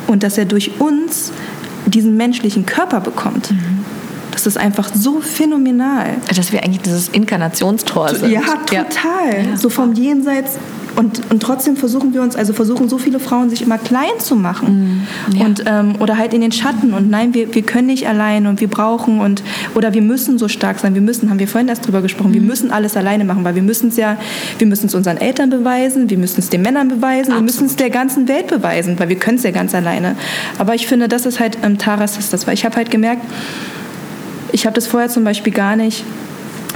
und 0.08 0.24
dass 0.24 0.38
er 0.38 0.46
durch 0.46 0.80
uns 0.80 1.32
diesen 1.86 2.18
menschlichen 2.18 2.66
Körper 2.66 3.00
bekommt. 3.00 3.52
Mhm. 3.52 3.86
Das 4.32 4.48
ist 4.48 4.58
einfach 4.58 4.90
so 4.94 5.20
phänomenal. 5.20 6.16
Dass 6.34 6.52
wir 6.52 6.64
eigentlich 6.64 6.82
dieses 6.82 7.10
Inkarnationstor 7.10 8.16
sind. 8.16 8.32
Ja, 8.32 8.42
total. 8.42 9.46
Ja. 9.52 9.58
So 9.58 9.70
vom 9.70 9.94
Jenseits 9.94 10.58
und, 11.00 11.32
und 11.32 11.42
trotzdem 11.42 11.78
versuchen 11.78 12.14
wir 12.14 12.22
uns, 12.22 12.36
also 12.36 12.52
versuchen 12.52 12.90
so 12.90 12.98
viele 12.98 13.22
Frauen 13.22 13.50
sich 13.50 13.62
immer 13.62 13.78
klein 13.78 14.20
zu 14.20 14.36
machen. 14.36 15.06
Mm, 15.32 15.38
ja. 15.38 15.46
und, 15.46 15.64
ähm, 15.66 15.96
oder 16.00 16.18
halt 16.18 16.34
in 16.34 16.42
den 16.42 16.52
Schatten. 16.52 16.94
Und 16.94 17.10
nein, 17.10 17.34
wir, 17.34 17.56
wir 17.56 17.62
können 17.62 17.88
nicht 17.88 18.06
allein 18.06 18.48
und 18.48 18.60
wir 18.60 18.68
brauchen 18.68 19.22
und 19.22 19.42
oder 19.76 19.94
wir 19.94 20.02
müssen 20.02 20.38
so 20.38 20.50
stark 20.50 20.78
sein. 20.78 20.96
Wir 20.96 21.02
müssen, 21.02 21.30
haben 21.30 21.40
wir 21.40 21.48
vorhin 21.48 21.70
erst 21.70 21.88
drüber 21.88 22.02
gesprochen, 22.02 22.32
mm. 22.32 22.34
wir 22.34 22.42
müssen 22.42 22.72
alles 22.72 22.98
alleine 22.98 23.24
machen, 23.24 23.46
weil 23.46 23.56
wir 23.56 23.62
müssen 23.62 23.88
es 23.88 23.96
ja, 23.96 24.18
wir 24.58 24.68
müssen 24.68 24.88
es 24.88 24.94
unseren 24.94 25.16
Eltern 25.16 25.50
beweisen, 25.50 26.10
wir 26.10 26.18
müssen 26.18 26.42
es 26.42 26.50
den 26.50 26.64
Männern 26.64 26.90
beweisen, 26.90 27.32
Absolut. 27.32 27.40
wir 27.40 27.46
müssen 27.46 27.66
es 27.68 27.78
der 27.78 27.92
ganzen 27.92 28.28
Welt 28.28 28.48
beweisen, 28.48 29.00
weil 29.00 29.08
wir 29.08 29.16
können 29.16 29.38
es 29.38 29.44
ja 29.44 29.52
ganz 29.52 29.74
alleine. 29.74 30.18
Aber 30.58 30.76
ich 30.76 30.86
finde, 30.86 31.08
das 31.08 31.26
ist 31.26 31.40
halt 31.40 31.60
ähm, 31.64 31.78
Taras 31.78 32.18
ist 32.18 32.34
das, 32.34 32.46
weil 32.46 32.56
ich 32.56 32.66
habe 32.66 32.76
halt 32.76 32.92
gemerkt, 32.92 33.22
ich 34.52 34.66
habe 34.66 34.74
das 34.74 34.86
vorher 34.86 35.08
zum 35.08 35.24
Beispiel 35.24 35.54
gar 35.54 35.78
nicht 35.78 36.04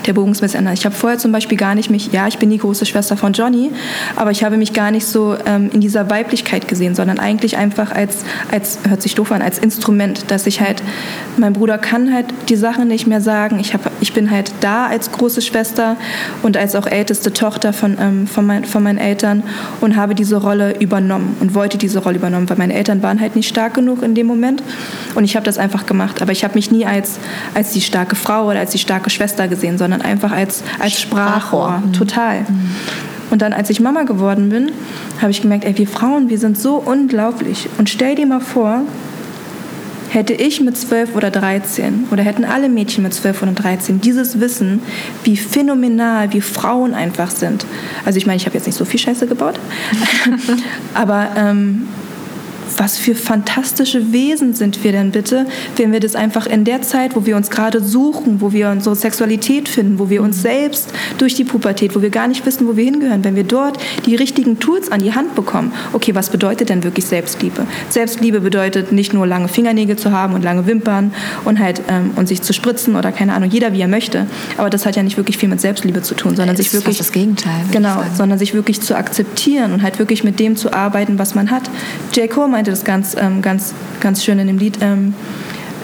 der 0.05 0.13
Bogen 0.13 0.31
ist 0.31 0.41
miteinander. 0.41 0.74
Ich 0.74 0.86
habe 0.86 0.95
vorher 0.95 1.19
zum 1.19 1.31
Beispiel 1.31 1.57
gar 1.57 1.75
nicht 1.75 1.89
mich, 1.89 2.12
ja, 2.12 2.27
ich 2.27 2.38
bin 2.38 2.50
die 2.50 2.57
große 2.57 2.86
Schwester 2.86 3.17
von 3.17 3.33
Johnny, 3.33 3.72
aber 4.15 4.31
ich 4.31 4.43
habe 4.43 4.57
mich 4.57 4.74
gar 4.74 4.91
nicht 4.91 5.05
so 5.05 5.36
ähm, 5.45 5.69
in 5.74 5.81
dieser 5.81 6.10
Weiblichkeit 6.10 6.67
gesehen, 6.67 6.95
sondern 6.95 7.19
eigentlich 7.19 7.57
einfach 7.57 7.91
als, 7.91 8.17
als, 8.51 8.79
hört 8.88 9.01
sich 9.01 9.15
doof 9.15 9.31
an, 9.31 9.41
als 9.41 9.60
Instrument, 9.60 10.31
dass 10.31 10.48
ich 10.48 10.62
halt, 10.62 10.83
mein 11.38 11.53
Bruder 11.53 11.77
kann 11.77 12.13
halt 12.13 12.27
die 12.50 12.55
Sachen 12.55 12.88
nicht 12.88 13.07
mehr 13.07 13.22
sagen. 13.22 13.60
Ich, 13.60 13.74
hab, 13.74 13.89
ich 14.01 14.13
bin 14.13 14.31
halt 14.31 14.51
da 14.60 14.88
als 14.88 15.12
große 15.12 15.41
Schwester 15.41 15.98
und 16.41 16.57
als 16.57 16.75
auch 16.75 16.88
älteste 16.88 17.33
Tochter 17.33 17.74
von, 17.74 17.98
ähm, 18.00 18.27
von, 18.27 18.45
mein, 18.45 18.65
von 18.65 18.83
meinen 18.83 18.98
Eltern 18.98 19.43
und 19.81 19.95
habe 19.95 20.15
diese 20.15 20.38
Rolle 20.38 20.79
übernommen 20.79 21.38
und 21.39 21.55
wollte 21.55 21.77
diese 21.77 22.00
Rolle 22.00 22.17
übernommen, 22.17 22.50
weil 22.50 22.57
meine 22.57 22.74
Eltern 22.74 23.01
waren 23.03 23.19
halt 23.19 23.36
nicht 23.36 23.48
stark 23.48 23.74
genug 23.74 24.03
in 24.03 24.15
dem 24.15 24.27
Moment 24.27 24.63
und 25.15 25.24
ich 25.24 25.36
habe 25.36 25.45
das 25.45 25.57
einfach 25.57 25.86
gemacht. 25.86 26.22
Aber 26.22 26.31
ich 26.31 26.43
habe 26.43 26.55
mich 26.55 26.72
nie 26.72 26.86
als, 26.86 27.19
als 27.53 27.72
die 27.72 27.81
starke 27.81 28.15
Frau 28.15 28.48
oder 28.50 28.60
als 28.60 28.72
die 28.72 28.79
starke 28.79 29.10
Schwester 29.10 29.48
gesehen, 29.48 29.77
sondern 29.77 29.92
sondern 29.93 30.09
einfach 30.09 30.31
als, 30.31 30.63
als 30.79 31.00
Sprachrohr. 31.00 31.81
Mhm. 31.85 31.93
Total. 31.93 32.41
Mhm. 32.41 32.71
Und 33.29 33.41
dann, 33.41 33.53
als 33.53 33.69
ich 33.69 33.79
Mama 33.79 34.03
geworden 34.03 34.50
bin, 34.50 34.71
habe 35.21 35.31
ich 35.31 35.41
gemerkt, 35.41 35.65
ey, 35.65 35.77
wir 35.77 35.88
Frauen, 35.88 36.29
wir 36.29 36.38
sind 36.38 36.57
so 36.57 36.75
unglaublich. 36.75 37.69
Und 37.77 37.89
stell 37.89 38.15
dir 38.15 38.25
mal 38.25 38.41
vor, 38.41 38.81
hätte 40.09 40.33
ich 40.33 40.62
mit 40.62 40.77
12 40.77 41.15
oder 41.15 41.31
13 41.31 42.05
oder 42.12 42.21
hätten 42.21 42.45
alle 42.45 42.69
Mädchen 42.69 43.03
mit 43.03 43.15
12 43.15 43.41
oder 43.41 43.51
13 43.53 44.01
dieses 44.01 44.39
Wissen, 44.39 44.81
wie 45.23 45.35
phänomenal 45.35 46.31
wir 46.31 46.43
Frauen 46.43 46.93
einfach 46.93 47.31
sind. 47.31 47.65
Also 48.05 48.17
ich 48.17 48.27
meine, 48.27 48.38
ich 48.38 48.45
habe 48.45 48.55
jetzt 48.55 48.67
nicht 48.67 48.77
so 48.77 48.85
viel 48.85 49.00
Scheiße 49.00 49.25
gebaut, 49.25 49.59
aber 50.93 51.29
ähm, 51.35 51.88
was 52.79 52.97
für 52.97 53.15
fantastische 53.15 54.11
Wesen 54.11 54.53
sind 54.53 54.83
wir 54.83 54.91
denn 54.91 55.11
bitte, 55.11 55.45
wenn 55.75 55.91
wir 55.91 55.99
das 55.99 56.15
einfach 56.15 56.45
in 56.45 56.63
der 56.63 56.81
Zeit, 56.81 57.15
wo 57.15 57.25
wir 57.25 57.35
uns 57.35 57.49
gerade 57.49 57.81
suchen, 57.81 58.41
wo 58.41 58.51
wir 58.51 58.69
unsere 58.69 58.95
Sexualität 58.95 59.69
finden, 59.69 59.99
wo 59.99 60.09
wir 60.09 60.21
uns 60.21 60.41
selbst 60.41 60.91
durch 61.17 61.35
die 61.35 61.43
Pubertät, 61.43 61.95
wo 61.95 62.01
wir 62.01 62.09
gar 62.09 62.27
nicht 62.27 62.45
wissen, 62.45 62.67
wo 62.67 62.75
wir 62.75 62.83
hingehören, 62.83 63.23
wenn 63.23 63.35
wir 63.35 63.43
dort 63.43 63.77
die 64.05 64.15
richtigen 64.15 64.59
Tools 64.59 64.91
an 64.91 65.01
die 65.01 65.13
Hand 65.13 65.35
bekommen. 65.35 65.73
Okay, 65.93 66.15
was 66.15 66.29
bedeutet 66.29 66.69
denn 66.69 66.83
wirklich 66.83 67.05
Selbstliebe? 67.05 67.65
Selbstliebe 67.89 68.41
bedeutet 68.41 68.91
nicht 68.91 69.13
nur 69.13 69.27
lange 69.27 69.47
Fingernägel 69.47 69.95
zu 69.95 70.11
haben 70.11 70.33
und 70.33 70.43
lange 70.43 70.65
Wimpern 70.65 71.13
und 71.45 71.59
halt 71.59 71.81
ähm, 71.89 72.11
und 72.15 72.27
sich 72.27 72.41
zu 72.41 72.53
spritzen 72.53 72.95
oder 72.95 73.11
keine 73.11 73.33
Ahnung, 73.33 73.49
jeder 73.49 73.73
wie 73.73 73.81
er 73.81 73.87
möchte. 73.87 74.27
Aber 74.57 74.69
das 74.69 74.85
hat 74.85 74.95
ja 74.95 75.03
nicht 75.03 75.17
wirklich 75.17 75.37
viel 75.37 75.49
mit 75.49 75.61
Selbstliebe 75.61 76.01
zu 76.01 76.15
tun, 76.15 76.35
sondern 76.35 76.55
sich 76.55 76.73
wirklich 76.73 76.97
das 76.97 77.11
Gegenteil. 77.11 77.61
Genau, 77.71 78.03
sondern 78.15 78.39
sich 78.39 78.53
wirklich 78.53 78.81
zu 78.81 78.95
akzeptieren 78.95 79.73
und 79.73 79.81
halt 79.81 79.99
wirklich 79.99 80.23
mit 80.23 80.39
dem 80.39 80.55
zu 80.55 80.73
arbeiten, 80.73 81.19
was 81.19 81.35
man 81.35 81.51
hat. 81.51 81.63
J. 82.13 82.29
Cole 82.29 82.47
meinte 82.63 82.72
das 82.72 82.86
ganz, 82.86 83.13
ähm, 83.20 83.41
ganz, 83.41 83.74
ganz 84.00 84.24
schön 84.24 84.39
in 84.39 84.48
dem 84.48 84.58
Lied. 84.58 84.77
Ähm, 84.79 85.13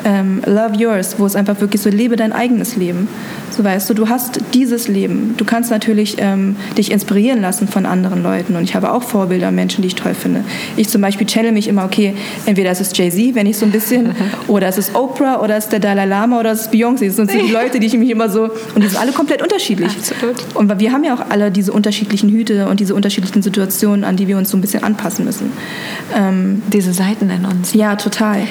ähm, 0.05 0.41
Love 0.45 0.75
Yours, 0.77 1.15
wo 1.17 1.25
es 1.25 1.35
einfach 1.35 1.59
wirklich 1.61 1.81
so, 1.81 1.89
lebe 1.89 2.15
dein 2.15 2.33
eigenes 2.33 2.75
Leben. 2.75 3.07
So 3.51 3.63
weißt 3.63 3.89
du, 3.89 3.93
du 3.93 4.09
hast 4.09 4.39
dieses 4.53 4.87
Leben. 4.87 5.35
Du 5.37 5.45
kannst 5.45 5.71
natürlich 5.71 6.15
ähm, 6.19 6.55
dich 6.77 6.91
inspirieren 6.91 7.41
lassen 7.41 7.67
von 7.67 7.85
anderen 7.85 8.23
Leuten. 8.23 8.55
Und 8.55 8.63
ich 8.63 8.75
habe 8.75 8.91
auch 8.91 9.03
Vorbilder, 9.03 9.51
Menschen, 9.51 9.81
die 9.81 9.87
ich 9.87 9.95
toll 9.95 10.13
finde. 10.13 10.43
Ich 10.77 10.89
zum 10.89 11.01
Beispiel 11.01 11.27
channel 11.27 11.51
mich 11.51 11.67
immer, 11.67 11.85
okay, 11.85 12.13
entweder 12.45 12.71
es 12.71 12.79
ist 12.79 12.97
Jay-Z, 12.97 13.35
wenn 13.35 13.47
ich 13.47 13.57
so 13.57 13.65
ein 13.65 13.71
bisschen, 13.71 14.15
oder 14.47 14.67
es 14.67 14.77
ist 14.77 14.95
Oprah, 14.95 15.41
oder 15.41 15.57
es 15.57 15.65
ist 15.65 15.73
der 15.73 15.79
Dalai 15.79 16.05
Lama, 16.05 16.39
oder 16.39 16.51
es 16.51 16.61
ist 16.61 16.73
Beyoncé. 16.73 17.07
Das 17.07 17.15
sind 17.15 17.31
die 17.33 17.51
Leute, 17.51 17.79
die 17.79 17.87
ich 17.87 17.97
mich 17.97 18.09
immer 18.09 18.29
so, 18.29 18.49
und 18.75 18.83
die 18.83 18.87
sind 18.87 18.99
alle 18.99 19.11
komplett 19.11 19.41
unterschiedlich. 19.41 19.91
Absolut. 19.91 20.35
Und 20.55 20.79
wir 20.79 20.91
haben 20.91 21.03
ja 21.03 21.13
auch 21.13 21.29
alle 21.29 21.51
diese 21.51 21.71
unterschiedlichen 21.71 22.29
Hüte 22.29 22.67
und 22.67 22.79
diese 22.79 22.95
unterschiedlichen 22.95 23.41
Situationen, 23.41 24.03
an 24.03 24.15
die 24.15 24.27
wir 24.27 24.37
uns 24.37 24.49
so 24.49 24.57
ein 24.57 24.61
bisschen 24.61 24.83
anpassen 24.83 25.25
müssen. 25.25 25.51
Ähm, 26.15 26.61
diese 26.71 26.93
Seiten 26.93 27.29
in 27.29 27.45
uns. 27.45 27.73
Ja, 27.73 27.95
total. 27.95 28.43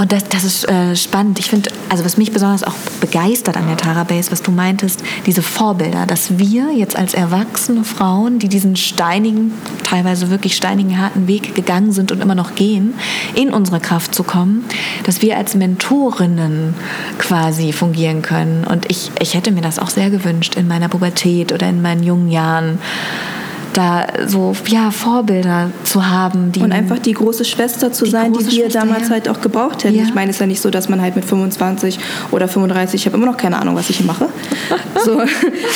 Und 0.00 0.12
das, 0.12 0.24
das 0.30 0.44
ist 0.44 0.66
äh, 0.66 0.96
spannend. 0.96 1.38
Ich 1.38 1.50
finde, 1.50 1.70
also 1.90 2.06
was 2.06 2.16
mich 2.16 2.32
besonders 2.32 2.64
auch 2.64 2.72
begeistert 3.02 3.58
an 3.58 3.66
der 3.66 3.76
Tara 3.76 4.04
Base, 4.04 4.32
was 4.32 4.40
du 4.40 4.50
meintest, 4.50 5.02
diese 5.26 5.42
Vorbilder, 5.42 6.06
dass 6.06 6.38
wir 6.38 6.72
jetzt 6.74 6.96
als 6.96 7.12
erwachsene 7.12 7.84
Frauen, 7.84 8.38
die 8.38 8.48
diesen 8.48 8.76
steinigen, 8.76 9.52
teilweise 9.84 10.30
wirklich 10.30 10.56
steinigen, 10.56 10.98
harten 10.98 11.28
Weg 11.28 11.54
gegangen 11.54 11.92
sind 11.92 12.12
und 12.12 12.22
immer 12.22 12.34
noch 12.34 12.54
gehen, 12.54 12.94
in 13.34 13.52
unsere 13.52 13.78
Kraft 13.78 14.14
zu 14.14 14.22
kommen, 14.22 14.64
dass 15.04 15.20
wir 15.20 15.36
als 15.36 15.54
Mentorinnen 15.54 16.72
quasi 17.18 17.74
fungieren 17.74 18.22
können. 18.22 18.64
Und 18.64 18.90
ich, 18.90 19.10
ich 19.20 19.34
hätte 19.34 19.52
mir 19.52 19.60
das 19.60 19.78
auch 19.78 19.90
sehr 19.90 20.08
gewünscht 20.08 20.54
in 20.54 20.66
meiner 20.66 20.88
Pubertät 20.88 21.52
oder 21.52 21.68
in 21.68 21.82
meinen 21.82 22.02
jungen 22.02 22.30
Jahren 22.30 22.78
da 23.72 24.06
so 24.26 24.54
ja, 24.66 24.90
Vorbilder 24.90 25.70
zu 25.84 26.08
haben. 26.08 26.52
Und 26.60 26.72
einfach 26.72 26.98
die 26.98 27.12
große 27.12 27.44
Schwester 27.44 27.92
zu 27.92 28.04
die 28.04 28.10
sein, 28.10 28.32
die 28.32 28.44
wir 28.44 28.50
Schwester, 28.50 28.80
damals 28.80 29.08
ja. 29.08 29.14
halt 29.14 29.28
auch 29.28 29.40
gebraucht 29.40 29.84
hätten. 29.84 29.96
Ja. 29.96 30.04
Ich 30.04 30.14
meine, 30.14 30.30
es 30.30 30.36
ist 30.36 30.40
ja 30.40 30.46
nicht 30.46 30.60
so, 30.60 30.70
dass 30.70 30.88
man 30.88 31.00
halt 31.00 31.16
mit 31.16 31.24
25 31.24 31.98
oder 32.30 32.48
35, 32.48 33.00
ich 33.00 33.06
habe 33.06 33.16
immer 33.16 33.26
noch 33.26 33.36
keine 33.36 33.58
Ahnung, 33.58 33.76
was 33.76 33.90
ich 33.90 33.98
hier 33.98 34.06
mache. 34.06 34.28
so, 35.04 35.20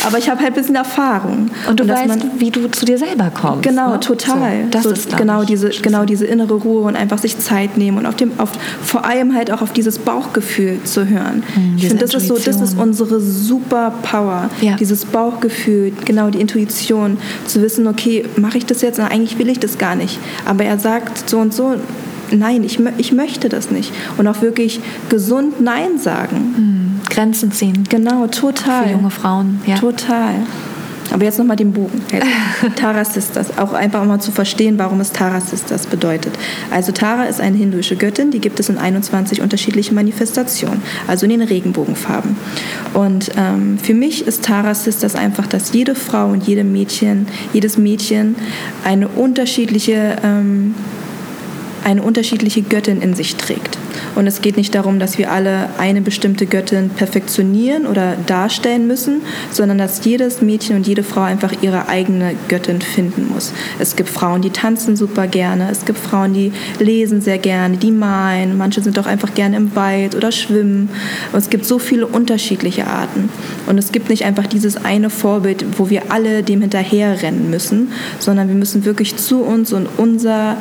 aber 0.07 0.19
ich 0.19 0.29
habe 0.29 0.41
halt 0.41 0.53
ein 0.53 0.55
bisschen 0.55 0.77
Erfahrung. 0.77 1.51
Und 1.69 1.81
du 1.81 1.85
und 1.85 1.91
weißt, 1.91 2.09
man, 2.09 2.31
wie 2.39 2.51
du 2.51 2.69
zu 2.71 2.85
dir 2.85 2.99
selber 2.99 3.31
kommst. 3.31 3.63
Genau, 3.63 3.93
ne? 3.93 4.01
total. 4.01 4.65
So, 4.65 4.71
das 4.71 4.83
so, 4.85 4.91
ist 4.91 5.17
genau 5.17 5.45
diese, 5.45 5.71
genau 5.71 6.05
diese 6.05 6.27
innere 6.27 6.55
Ruhe 6.55 6.83
und 6.83 6.97
einfach 6.97 7.19
sich 7.19 7.39
Zeit 7.39 7.77
nehmen 7.77 7.99
und 7.99 8.07
auf 8.07 8.17
dem, 8.17 8.33
auf, 8.39 8.51
vor 8.83 9.05
allem 9.05 9.35
halt 9.35 9.51
auch 9.51 9.63
auf 9.63 9.73
dieses 9.73 9.99
Bauchgefühl 9.99 10.83
zu 10.85 11.09
hören. 11.09 11.43
Mhm, 11.55 11.77
ich 11.77 11.89
finde, 11.89 12.05
das 12.05 12.15
ist 12.15 12.29
so, 12.29 12.37
das 12.37 12.61
ist 12.61 12.77
unsere 12.79 13.21
Superpower. 13.21 14.51
Ja. 14.61 14.77
Dieses 14.77 15.05
Bauchgefühl, 15.05 15.93
genau 16.05 16.31
die 16.31 16.41
Intuition, 16.41 17.19
zu 17.47 17.63
wissen, 17.63 17.84
wissen, 17.85 17.87
okay, 17.87 18.25
mache 18.37 18.59
ich 18.59 18.67
das 18.67 18.83
jetzt? 18.83 18.99
Na, 18.99 19.07
eigentlich 19.07 19.39
will 19.39 19.49
ich 19.49 19.61
das 19.61 19.79
gar 19.79 19.95
nicht. 19.95 20.19
Aber 20.45 20.65
er 20.65 20.79
sagt 20.79 21.29
so 21.29 21.39
und 21.39 21.55
so, 21.55 21.77
nein, 22.31 22.65
ich, 22.65 22.79
ich 22.99 23.13
möchte 23.13 23.49
das 23.49 23.71
nicht. 23.71 23.93
Und 24.17 24.27
auch 24.27 24.43
wirklich 24.43 24.81
gesund 25.09 25.61
Nein 25.61 25.99
sagen. 25.99 26.37
Mhm. 26.57 27.01
Grenzen 27.11 27.53
ziehen. 27.53 27.85
Genau, 27.89 28.27
total. 28.27 28.85
Für 28.85 28.93
junge 28.93 29.11
Frauen, 29.11 29.61
ja. 29.67 29.77
Total. 29.77 30.35
Aber 31.13 31.25
jetzt 31.25 31.39
nochmal 31.39 31.57
den 31.57 31.73
Bogen. 31.73 32.03
Tara 32.77 33.05
Sisters. 33.05 33.59
Auch 33.59 33.73
einfach 33.73 34.05
mal 34.05 34.21
zu 34.21 34.33
verstehen, 34.33 34.79
warum 34.79 35.01
es 35.01 35.13
Tara 35.13 35.41
Sisters 35.41 35.87
bedeutet. 35.87 36.35
Also 36.71 36.93
Tara 36.93 37.25
ist 37.25 37.41
eine 37.41 37.57
hinduische 37.57 37.97
Göttin, 37.97 38.31
die 38.31 38.41
gibt 38.41 38.59
es 38.61 38.69
in 38.69 38.79
21 38.79 39.41
unterschiedlichen 39.41 39.95
Manifestationen, 39.95 40.83
also 41.07 41.27
in 41.27 41.31
den 41.31 41.43
Regenbogenfarben. 41.43 42.37
Und 42.95 43.31
ähm, 43.37 43.79
für 43.79 43.95
mich 43.95 44.27
ist 44.27 44.45
Tara 44.45 44.75
Sisters 44.75 45.15
einfach, 45.15 45.47
dass 45.47 45.73
jede 45.73 45.95
Frau 45.95 46.29
und 46.29 46.47
jede 46.47 46.65
Mädchen, 46.65 47.27
jedes 47.53 47.79
Mädchen 47.79 48.37
eine 48.85 49.09
unterschiedliche 49.09 50.17
ähm, 50.23 50.75
eine 51.85 52.03
unterschiedliche 52.03 52.63
Göttin 52.63 53.03
in 53.03 53.15
sich 53.15 53.37
trägt. 53.37 53.79
Und 54.15 54.27
es 54.27 54.41
geht 54.41 54.57
nicht 54.57 54.75
darum, 54.75 54.99
dass 54.99 55.19
wir 55.19 55.31
alle 55.31 55.71
eine 55.79 56.01
bestimmte 56.01 56.47
Göttin 56.47 56.91
perfektionieren 56.91 57.87
oder 57.87 58.17
darstellen 58.27 58.87
müssen, 58.87 59.23
sondern 59.51 59.79
dass 59.79 60.05
jedes 60.05 60.43
Mädchen 60.43 60.77
und 60.77 60.87
jede 60.87 61.03
Frau 61.03 61.23
einfach 61.23 61.53
ihre 61.63 61.89
eigene 61.89 62.35
Göttin 62.49 62.81
finden 62.81 63.29
muss. 63.33 63.53
Es 63.79 63.97
gibt 63.97 64.09
Frauen, 64.09 64.43
die 64.43 64.51
tanzen 64.51 64.97
super 64.97 65.27
gerne, 65.27 65.69
es 65.71 65.85
gibt 65.85 65.99
Frauen, 65.99 66.35
die 66.35 66.53
lesen 66.79 67.21
sehr 67.21 67.39
gerne, 67.39 67.77
die 67.77 67.91
malen, 67.91 68.57
manche 68.57 68.81
sind 68.83 68.99
auch 68.99 69.07
einfach 69.07 69.35
gerne 69.35 69.57
im 69.57 69.75
Wald 69.75 70.15
oder 70.15 70.33
schwimmen. 70.33 70.89
Und 71.33 71.39
es 71.39 71.51
gibt 71.51 71.65
so 71.65 71.79
viele 71.79 72.07
unterschiedliche 72.07 72.87
Arten. 72.87 73.29
Und 73.67 73.79
es 73.79 73.93
gibt 73.93 74.09
nicht 74.09 74.25
einfach 74.25 74.47
dieses 74.47 74.85
eine 74.85 75.11
Vorbild, 75.11 75.65
wo 75.79 75.91
wir 75.91 76.11
alle 76.11 76.43
dem 76.43 76.61
hinterherrennen 76.61 77.51
müssen, 77.51 77.93
sondern 78.19 78.49
wir 78.49 78.55
müssen 78.55 78.85
wirklich 78.85 79.17
zu 79.17 79.43
uns 79.43 79.73
und 79.73 79.89
unser 79.97 80.57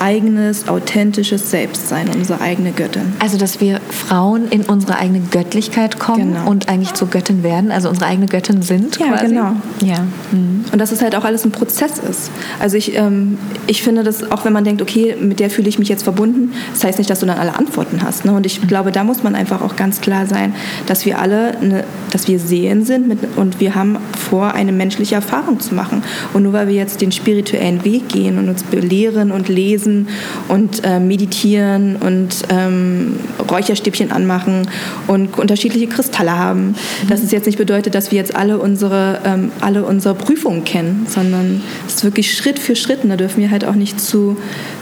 eigenes, 0.00 0.68
authentisches 0.68 1.50
Selbst 1.50 1.88
sein, 1.88 2.08
unsere 2.14 2.40
eigene 2.40 2.72
Göttin. 2.78 3.12
Also, 3.18 3.36
dass 3.36 3.60
wir 3.60 3.80
Frauen 3.90 4.48
in 4.48 4.62
unsere 4.62 4.96
eigene 4.96 5.20
Göttlichkeit 5.20 5.98
kommen 5.98 6.34
Genau. 6.34 6.48
und 6.48 6.68
eigentlich 6.68 6.94
zur 6.94 7.08
Göttin 7.10 7.42
werden, 7.42 7.70
also 7.72 7.88
unsere 7.88 8.06
eigene 8.06 8.26
Göttin 8.26 8.62
sind. 8.62 8.98
Ja, 8.98 9.08
quasi. 9.08 9.26
genau. 9.26 9.52
Ja. 9.84 9.98
Mhm. 10.32 10.64
Und 10.72 10.78
dass 10.78 10.92
es 10.92 11.02
halt 11.02 11.14
auch 11.16 11.24
alles 11.24 11.44
ein 11.44 11.50
Prozess 11.50 11.98
ist. 11.98 12.30
Also 12.60 12.76
ich, 12.76 12.96
ähm, 12.96 13.36
ich 13.66 13.82
finde 13.82 14.04
das, 14.04 14.30
auch 14.30 14.44
wenn 14.44 14.52
man 14.52 14.64
denkt, 14.64 14.80
okay, 14.80 15.16
mit 15.20 15.40
der 15.40 15.50
fühle 15.50 15.68
ich 15.68 15.78
mich 15.78 15.88
jetzt 15.88 16.04
verbunden, 16.04 16.52
das 16.72 16.84
heißt 16.84 16.98
nicht, 16.98 17.10
dass 17.10 17.20
du 17.20 17.26
dann 17.26 17.38
alle 17.38 17.56
Antworten 17.58 18.00
hast. 18.02 18.24
Ne? 18.24 18.32
Und 18.32 18.46
ich 18.46 18.60
glaube, 18.68 18.92
da 18.92 19.02
muss 19.04 19.22
man 19.22 19.34
einfach 19.34 19.60
auch 19.60 19.74
ganz 19.76 20.00
klar 20.00 20.26
sein, 20.26 20.54
dass 20.86 21.04
wir 21.04 21.18
alle, 21.18 21.58
eine, 21.58 21.84
dass 22.12 22.28
wir 22.28 22.38
Seelen 22.38 22.84
sind 22.84 23.08
mit, 23.08 23.18
und 23.36 23.58
wir 23.60 23.74
haben 23.74 23.98
vor, 24.30 24.54
eine 24.54 24.70
menschliche 24.72 25.16
Erfahrung 25.16 25.58
zu 25.58 25.74
machen. 25.74 26.02
Und 26.32 26.44
nur 26.44 26.52
weil 26.52 26.68
wir 26.68 26.74
jetzt 26.74 27.00
den 27.00 27.10
spirituellen 27.12 27.84
Weg 27.84 28.08
gehen 28.08 28.38
und 28.38 28.48
uns 28.48 28.62
belehren 28.62 29.32
und 29.32 29.48
lesen 29.48 30.08
und 30.46 30.84
äh, 30.84 31.00
meditieren 31.00 31.96
und 31.96 32.44
ähm, 32.68 33.16
Räucherstäbchen 33.50 34.12
anmachen 34.12 34.68
und 35.06 35.38
unterschiedliche 35.38 35.86
Kristalle 35.86 36.36
haben, 36.38 36.74
dass 37.08 37.22
es 37.22 37.30
jetzt 37.30 37.46
nicht 37.46 37.58
bedeutet, 37.58 37.94
dass 37.94 38.10
wir 38.10 38.18
jetzt 38.18 38.34
alle 38.34 38.58
unsere, 38.58 39.20
ähm, 39.24 39.50
alle 39.60 39.84
unsere 39.84 40.14
Prüfungen 40.14 40.64
kennen, 40.64 41.06
sondern 41.08 41.62
es 41.86 41.96
ist 41.96 42.04
wirklich 42.04 42.36
Schritt 42.36 42.58
für 42.58 42.76
Schritt 42.76 43.02
und 43.04 43.10
da 43.10 43.16
dürfen 43.16 43.40
wir 43.40 43.50
halt 43.50 43.64
auch 43.64 43.74
nicht 43.74 44.00
zu, 44.00 44.36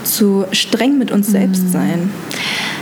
zu 0.05 0.45
streng 0.53 0.99
mit 0.99 1.11
uns 1.11 1.29
selbst 1.29 1.73
sein. 1.73 2.11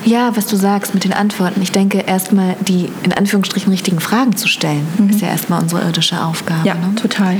Ja, 0.04 0.36
was 0.36 0.46
du 0.46 0.56
sagst 0.56 0.92
mit 0.92 1.04
den 1.04 1.14
Antworten. 1.14 1.62
Ich 1.62 1.72
denke, 1.72 1.98
erstmal 1.98 2.56
die 2.60 2.90
in 3.04 3.12
Anführungsstrichen 3.12 3.72
richtigen 3.72 4.00
Fragen 4.00 4.36
zu 4.36 4.48
stellen, 4.48 4.86
ist 5.10 5.20
ja 5.20 5.28
erstmal 5.28 5.62
unsere 5.62 5.82
irdische 5.82 6.22
Aufgabe. 6.22 6.60
Mhm. 6.60 6.66
Ja, 6.66 6.74
ne? 6.74 6.94
total. 7.00 7.36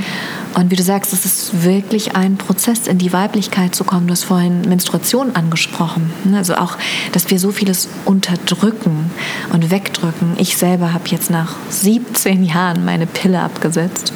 Und 0.55 0.71
wie 0.71 0.77
du 0.77 0.83
sagst, 0.83 1.11
es 1.11 1.25
ist 1.25 1.63
wirklich 1.63 2.15
ein 2.15 2.37
Prozess, 2.37 2.87
in 2.87 2.97
die 2.97 3.11
Weiblichkeit 3.11 3.75
zu 3.75 3.83
kommen. 3.83 4.07
Du 4.07 4.13
hast 4.13 4.23
vorhin 4.23 4.61
Menstruation 4.61 5.35
angesprochen. 5.35 6.13
ne? 6.23 6.37
Also 6.37 6.55
auch, 6.55 6.77
dass 7.11 7.29
wir 7.29 7.39
so 7.39 7.51
vieles 7.51 7.89
unterdrücken 8.05 9.11
und 9.51 9.69
wegdrücken. 9.69 10.33
Ich 10.37 10.55
selber 10.55 10.93
habe 10.93 11.03
jetzt 11.07 11.29
nach 11.29 11.55
17 11.69 12.43
Jahren 12.45 12.85
meine 12.85 13.05
Pille 13.05 13.41
abgesetzt. 13.41 14.13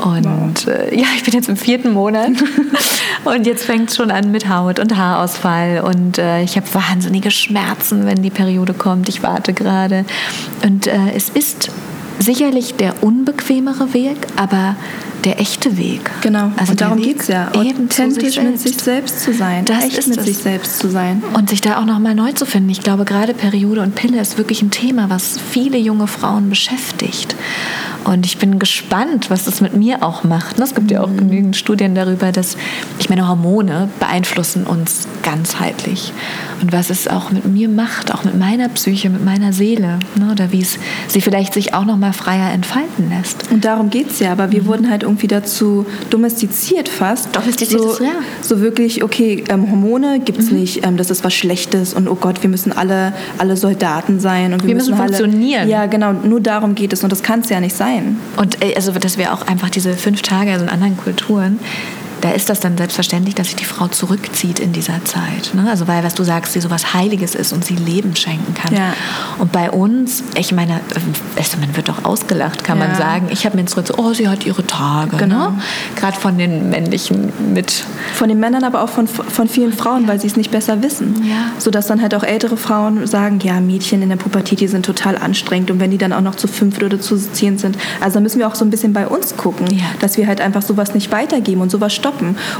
Und 0.00 0.66
äh, 0.68 0.94
ja, 0.94 1.06
ich 1.16 1.24
bin 1.24 1.34
jetzt 1.34 1.50
im 1.50 1.56
vierten 1.56 1.92
Monat. 1.92 2.32
und 3.24 3.46
jetzt 3.46 3.64
fängt 3.64 3.90
es 3.90 3.96
schon 3.96 4.10
an 4.10 4.30
mit 4.30 4.48
Haut- 4.48 4.78
und 4.78 4.96
Haarausfall. 4.96 5.80
Und 5.80 6.16
äh, 6.18 6.42
ich 6.42 6.56
habe 6.56 6.66
wahnsinnige 6.72 7.30
Schmerzen, 7.30 8.06
wenn 8.06 8.22
die 8.22 8.30
Periode 8.30 8.72
kommt. 8.72 9.08
Ich 9.08 9.22
warte 9.22 9.52
gerade. 9.52 10.06
Und 10.62 10.86
äh, 10.86 11.12
es 11.14 11.28
ist 11.28 11.70
sicherlich 12.18 12.74
der 12.74 13.02
unbequemere 13.02 13.94
Weg, 13.94 14.16
aber 14.36 14.76
der 15.24 15.40
echte 15.40 15.76
Weg. 15.76 16.10
Genau. 16.20 16.52
Also 16.56 16.72
und 16.72 16.80
darum 16.80 17.02
geht 17.02 17.20
es 17.20 17.28
ja. 17.28 17.48
Authentisch 17.48 18.34
sich 18.34 18.42
mit 18.42 18.60
sich 18.60 18.76
selbst 18.76 19.20
zu 19.20 19.32
sein. 19.32 19.64
Das 19.64 19.84
echt 19.84 19.98
ist 19.98 20.08
mit 20.08 20.18
es. 20.18 20.24
sich 20.26 20.38
selbst 20.38 20.78
zu 20.78 20.88
sein. 20.88 21.22
Und 21.34 21.50
sich 21.50 21.60
da 21.60 21.80
auch 21.80 21.84
nochmal 21.84 22.14
neu 22.14 22.32
zu 22.32 22.46
finden. 22.46 22.70
Ich 22.70 22.80
glaube, 22.80 23.04
gerade 23.04 23.34
Periode 23.34 23.82
und 23.82 23.94
Pille 23.94 24.20
ist 24.20 24.38
wirklich 24.38 24.62
ein 24.62 24.70
Thema, 24.70 25.10
was 25.10 25.38
viele 25.50 25.78
junge 25.78 26.06
Frauen 26.06 26.48
beschäftigt. 26.48 27.34
Und 28.04 28.24
ich 28.24 28.38
bin 28.38 28.58
gespannt, 28.58 29.28
was 29.28 29.44
das 29.44 29.60
mit 29.60 29.74
mir 29.74 30.02
auch 30.02 30.24
macht. 30.24 30.58
Es 30.58 30.74
gibt 30.74 30.90
ja 30.90 31.02
auch 31.02 31.14
genügend 31.14 31.56
Studien 31.56 31.94
darüber, 31.94 32.32
dass, 32.32 32.56
ich 32.98 33.10
meine, 33.10 33.28
Hormone 33.28 33.90
beeinflussen 33.98 34.64
uns 34.64 35.08
ganzheitlich. 35.22 36.12
Und 36.62 36.72
was 36.72 36.90
es 36.90 37.06
auch 37.06 37.30
mit 37.30 37.44
mir 37.44 37.68
macht, 37.68 38.14
auch 38.14 38.24
mit 38.24 38.38
meiner 38.38 38.68
Psyche, 38.70 39.10
mit 39.10 39.24
meiner 39.24 39.52
Seele. 39.52 39.98
Ne? 40.14 40.32
Oder 40.32 40.52
wie 40.52 40.62
es 40.62 40.78
sie 41.08 41.20
vielleicht 41.20 41.54
sich 41.54 41.74
auch 41.74 41.84
nochmal 41.84 42.07
freier 42.12 42.52
entfalten 42.52 43.10
lässt. 43.10 43.50
Und 43.50 43.64
darum 43.64 43.90
geht 43.90 44.10
es 44.10 44.18
ja, 44.20 44.32
aber 44.32 44.52
wir 44.52 44.66
wurden 44.66 44.90
halt 44.90 45.02
irgendwie 45.02 45.26
dazu 45.26 45.86
domestiziert 46.10 46.88
fast. 46.88 47.34
Domestiziert 47.34 47.82
so, 47.82 47.90
ist, 47.90 48.00
ja. 48.00 48.12
so 48.42 48.60
wirklich, 48.60 49.02
okay, 49.02 49.44
ähm, 49.48 49.70
Hormone 49.70 50.20
gibt 50.20 50.38
es 50.38 50.50
nicht, 50.50 50.84
ähm, 50.84 50.96
das 50.96 51.10
ist 51.10 51.24
was 51.24 51.34
Schlechtes 51.34 51.94
und 51.94 52.08
oh 52.08 52.14
Gott, 52.14 52.42
wir 52.42 52.50
müssen 52.50 52.72
alle, 52.72 53.12
alle 53.38 53.56
Soldaten 53.56 54.20
sein. 54.20 54.52
Und 54.52 54.62
wir, 54.62 54.68
Wir 54.68 54.74
müssen 54.76 54.94
alle, 54.94 55.14
funktionieren. 55.14 55.68
Ja, 55.68 55.86
genau, 55.86 56.12
nur 56.12 56.40
darum 56.40 56.74
geht 56.74 56.92
es 56.92 57.02
und 57.02 57.10
das 57.10 57.22
kann 57.22 57.40
es 57.40 57.48
ja 57.48 57.60
nicht 57.60 57.76
sein. 57.76 58.18
Und 58.36 58.58
also, 58.76 58.92
dass 58.92 59.18
wir 59.18 59.32
auch 59.32 59.46
einfach 59.46 59.70
diese 59.70 59.94
fünf 59.94 60.22
Tage, 60.22 60.52
also 60.52 60.64
in 60.64 60.70
anderen 60.70 60.96
Kulturen, 60.96 61.58
da 62.20 62.30
ist 62.30 62.50
das 62.50 62.60
dann 62.60 62.76
selbstverständlich, 62.76 63.34
dass 63.34 63.48
sich 63.48 63.56
die 63.56 63.64
Frau 63.64 63.88
zurückzieht 63.88 64.58
in 64.58 64.72
dieser 64.72 65.04
Zeit. 65.04 65.52
Ne? 65.54 65.66
Also 65.70 65.86
weil, 65.88 66.02
was 66.04 66.14
du 66.14 66.24
sagst, 66.24 66.52
sie 66.52 66.60
sowas 66.60 66.94
Heiliges 66.94 67.34
ist 67.34 67.52
und 67.52 67.64
sie 67.64 67.76
Leben 67.76 68.16
schenken 68.16 68.54
kann. 68.54 68.74
Ja. 68.74 68.92
Und 69.38 69.52
bei 69.52 69.70
uns, 69.70 70.22
ich 70.36 70.52
meine, 70.52 70.80
also 71.36 71.56
man 71.58 71.76
wird 71.76 71.88
doch 71.88 72.04
ausgelacht, 72.04 72.64
kann 72.64 72.78
man 72.78 72.90
Ja. 72.90 72.96
sagen. 72.96 73.28
Ich 73.30 73.44
habe 73.46 73.56
Menstruation, 73.56 73.98
oh, 73.98 74.12
sie 74.14 74.28
hat 74.28 74.44
ihre 74.46 74.66
Tage. 74.66 75.16
Genau. 75.16 75.50
Ne? 75.50 75.62
Gerade 75.96 76.18
von 76.18 76.38
den 76.38 76.70
männlichen 76.70 77.32
mit 77.52 77.84
Von 78.14 78.28
den 78.28 78.40
Männern, 78.40 78.64
aber 78.64 78.82
auch 78.82 78.88
von, 78.88 79.06
von 79.06 79.48
vielen 79.48 79.72
Frauen, 79.72 80.08
weil 80.08 80.20
sie 80.20 80.26
es 80.26 80.36
nicht 80.36 80.50
besser 80.50 80.82
wissen. 80.82 81.24
Ja. 81.24 81.52
Sodass 81.58 81.86
dann 81.86 82.02
halt 82.02 82.14
auch 82.14 82.24
ältere 82.24 82.56
Frauen 82.56 83.06
sagen, 83.06 83.38
ja, 83.42 83.60
Mädchen 83.60 84.02
in 84.02 84.08
der 84.08 84.16
Pubertät, 84.16 84.60
die 84.60 84.68
sind 84.68 84.84
total 84.84 85.16
anstrengend. 85.16 85.70
Und 85.70 85.78
wenn 85.80 85.90
die 85.90 85.98
dann 85.98 86.12
auch 86.12 86.20
noch 86.20 86.34
zu 86.34 86.48
fünft 86.48 86.82
oder 86.82 87.00
zu 87.00 87.16
zehn 87.16 87.58
sind, 87.58 87.76
also 88.00 88.14
da 88.14 88.20
müssen 88.20 88.38
wir 88.38 88.48
auch 88.48 88.54
so 88.54 88.64
ein 88.64 88.70
bisschen 88.70 88.92
bei 88.92 89.06
uns 89.06 89.36
gucken, 89.36 89.66
dass 90.00 90.16
wir 90.16 90.26
halt 90.26 90.40
einfach 90.40 90.62
sowas 90.62 90.94
nicht 90.94 91.12
weitergeben 91.12 91.60
und 91.60 91.70
sowas 91.70 91.94
stoppen. 91.94 92.07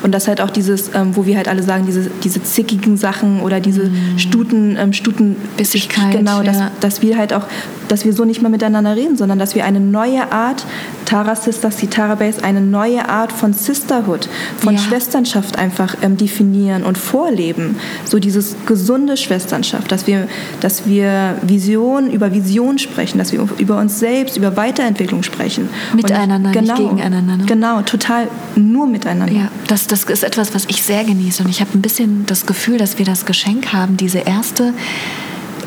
Und 0.03 0.13
dass 0.13 0.29
halt 0.29 0.41
auch 0.41 0.51
dieses, 0.51 0.91
ähm, 0.95 1.17
wo 1.17 1.27
wir 1.27 1.37
halt 1.37 1.49
alle 1.49 1.63
sagen, 1.63 1.87
diese, 1.87 2.11
diese 2.23 2.43
zickigen 2.43 2.97
Sachen 2.97 3.41
oder 3.41 3.61
diese 3.61 3.91
Stuten, 4.17 4.77
ähm, 4.79 4.93
Stuten 4.93 5.37
Bissigkeit, 5.57 6.13
genau, 6.13 6.43
dass, 6.43 6.59
ja. 6.59 6.71
dass 6.81 7.03
wir 7.03 7.19
halt 7.19 7.33
auch, 7.33 7.45
dass 7.89 8.05
wir 8.05 8.13
so 8.13 8.25
nicht 8.25 8.43
mehr 8.43 8.51
miteinander 8.51 8.97
reden, 8.97 9.17
sondern 9.17 9.39
dass 9.39 9.55
wir 9.55 9.65
eine 9.65 9.81
neue 9.81 10.31
Art, 10.33 10.65
Tara 11.05 11.35
Sisters, 11.35 11.77
die 11.77 11.87
Tara 11.87 12.17
Base, 12.17 12.45
eine 12.45 12.61
neue 12.61 13.09
Art 13.09 13.33
von 13.33 13.53
Sisterhood, 13.55 14.29
von 14.59 14.75
Ja. 14.75 14.81
Schwesternschaft 14.81 15.59
einfach 15.59 15.97
ähm, 16.03 16.17
definieren 16.17 16.83
und 16.83 16.99
vorleben. 16.99 17.77
So 18.05 18.19
dieses 18.19 18.57
gesunde 18.67 19.17
Schwesternschaft, 19.17 19.91
dass 19.91 20.07
wir, 20.07 20.29
dass 20.61 20.87
wir 20.87 21.37
Vision 21.43 22.11
über 22.11 22.33
Vision 22.33 22.79
sprechen, 22.79 23.19
dass 23.19 23.33
wir 23.33 23.47
über 23.59 23.79
uns 23.79 23.99
selbst, 23.99 24.37
über 24.37 24.57
Weiterentwicklung 24.57 25.23
sprechen. 25.23 25.69
Miteinander, 25.95 26.51
nicht 26.61 26.77
gegeneinander, 26.77 27.37
ne? 27.37 27.45
Genau, 27.47 27.83
total 27.83 28.29
nur 28.57 28.87
miteinander. 28.87 29.33
Ja, 29.39 29.53
das, 29.69 29.87
das 29.87 30.03
ist 30.05 30.25
etwas, 30.25 30.53
was 30.53 30.65
ich 30.67 30.83
sehr 30.83 31.05
genieße. 31.05 31.45
Und 31.45 31.49
ich 31.49 31.61
habe 31.61 31.71
ein 31.79 31.83
bisschen 31.83 32.27
das 32.27 32.45
Gefühl, 32.45 32.77
dass 32.77 32.99
wir 32.99 33.05
das 33.05 33.25
Geschenk 33.25 33.73
haben, 33.73 33.97
diese 33.97 34.19
erste 34.19 34.75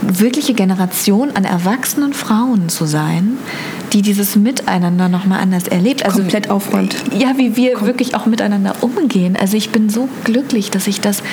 wirkliche 0.01 0.53
Generation 0.53 1.31
an 1.35 1.45
erwachsenen 1.45 2.13
Frauen 2.13 2.67
zu 2.67 2.85
sein, 2.85 3.37
die 3.93 4.01
dieses 4.01 4.35
Miteinander 4.35 5.07
nochmal 5.07 5.39
anders 5.39 5.69
erlebt. 5.69 6.03
Also, 6.03 6.19
Komplett 6.19 6.49
aufräumt. 6.49 6.95
Ja, 7.17 7.37
wie 7.37 7.55
wir 7.55 7.79
wirklich 7.81 8.13
auch 8.13 8.25
miteinander 8.25 8.75
umgehen. 8.81 9.37
Also 9.39 9.55
ich 9.55 9.69
bin 9.69 9.89
so 9.89 10.09
glücklich, 10.25 10.69
dass 10.69 10.87
ich 10.87 10.99
das 10.99 11.23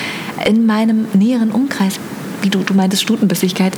in 0.47 0.65
meinem 0.65 1.07
näheren 1.13 1.51
Umkreis, 1.51 1.95
wie 2.41 2.49
du, 2.49 2.59
du 2.59 2.73
meintest 2.73 3.03
Stutenbissigkeit, 3.03 3.73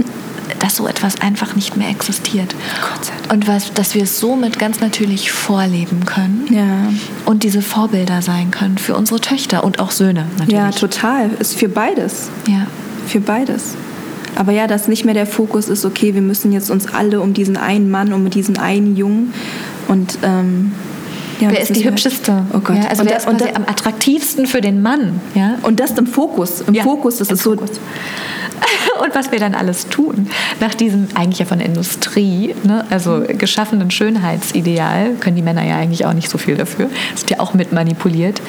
dass 0.62 0.76
so 0.78 0.88
etwas 0.88 1.20
einfach 1.22 1.56
nicht 1.56 1.76
mehr 1.76 1.90
existiert. 1.90 2.56
Gott 2.94 3.06
sei 3.06 3.14
Dank. 3.28 3.34
Und 3.34 3.48
was, 3.48 3.74
dass 3.74 3.96
wir 3.96 4.04
es 4.04 4.20
somit 4.20 4.60
ganz 4.60 4.80
natürlich 4.80 5.32
vorleben 5.32 6.06
können 6.06 6.48
Ja. 6.50 6.94
und 7.26 7.44
diese 7.44 7.62
Vorbilder 7.62 8.22
sein 8.22 8.52
können 8.52 8.78
für 8.78 8.96
unsere 8.96 9.20
Töchter 9.20 9.64
und 9.64 9.80
auch 9.80 9.92
Söhne 9.92 10.26
natürlich. 10.38 10.54
Ja, 10.54 10.70
total. 10.72 11.30
Ist 11.40 11.56
für 11.58 11.68
beides. 11.70 12.30
Ja. 12.48 12.68
Für 13.08 13.20
beides. 13.20 13.76
Aber 14.36 14.52
ja, 14.54 14.68
dass 14.68 14.88
nicht 14.88 15.04
mehr 15.04 15.14
der 15.14 15.28
Fokus 15.28 15.68
ist, 15.68 15.84
okay, 15.84 16.14
wir 16.14 16.22
müssen 16.22 16.52
jetzt 16.52 16.70
uns 16.70 16.88
alle 16.94 17.20
um 17.22 17.34
diesen 17.34 17.58
einen 17.58 17.90
Mann, 17.92 18.14
um 18.14 18.30
diesen 18.30 18.58
einen 18.58 18.96
Jungen 18.96 19.34
und 19.88 20.20
ähm, 20.24 20.72
ja, 21.42 21.50
Wer 21.50 21.60
das 21.60 21.70
ist 21.70 21.76
die 21.76 21.86
hübscheste? 21.86 22.46
Oh 22.54 22.60
Gott. 22.60 22.78
Ja, 22.78 22.84
also 22.88 23.02
und, 23.02 23.10
wer 23.10 23.16
da, 23.16 23.18
ist 23.18 23.28
und, 23.28 23.38
quasi 23.38 23.52
da, 23.52 23.58
am 23.58 23.66
attraktivsten 23.66 24.46
für 24.46 24.62
den 24.62 24.82
Mann? 24.82 25.20
Ja? 25.36 25.58
und 25.64 25.80
das 25.80 25.92
im 25.92 26.08
Fokus. 26.08 26.62
Im 26.62 26.74
Ja, 26.74 26.84
Fokus, 26.84 27.18
das 27.18 27.32
ist 27.32 27.44
so. 27.44 27.52
Fokus. 27.52 27.80
Und 29.04 29.16
was 29.16 29.32
wir 29.32 29.40
dann 29.40 29.56
alles 29.56 29.88
tun, 29.88 30.28
nach 30.60 30.76
diesem 30.76 31.08
eigentlich 31.16 31.40
ja 31.40 31.46
von 31.46 31.58
der 31.58 31.68
Industrie, 31.68 32.54
ne, 32.64 32.86
also 32.90 33.24
geschaffenen 33.28 33.90
Schönheitsideal, 33.92 35.16
können 35.20 35.36
die 35.36 35.42
Männer 35.42 35.66
ja 35.66 35.78
eigentlich 35.78 36.06
auch 36.06 36.14
nicht 36.14 36.30
so 36.30 36.38
viel 36.38 36.56
dafür, 36.56 36.90
sind 37.16 37.30
ja 37.30 37.40
auch 37.40 37.54
mit 37.54 37.72
manipuliert 37.72 38.42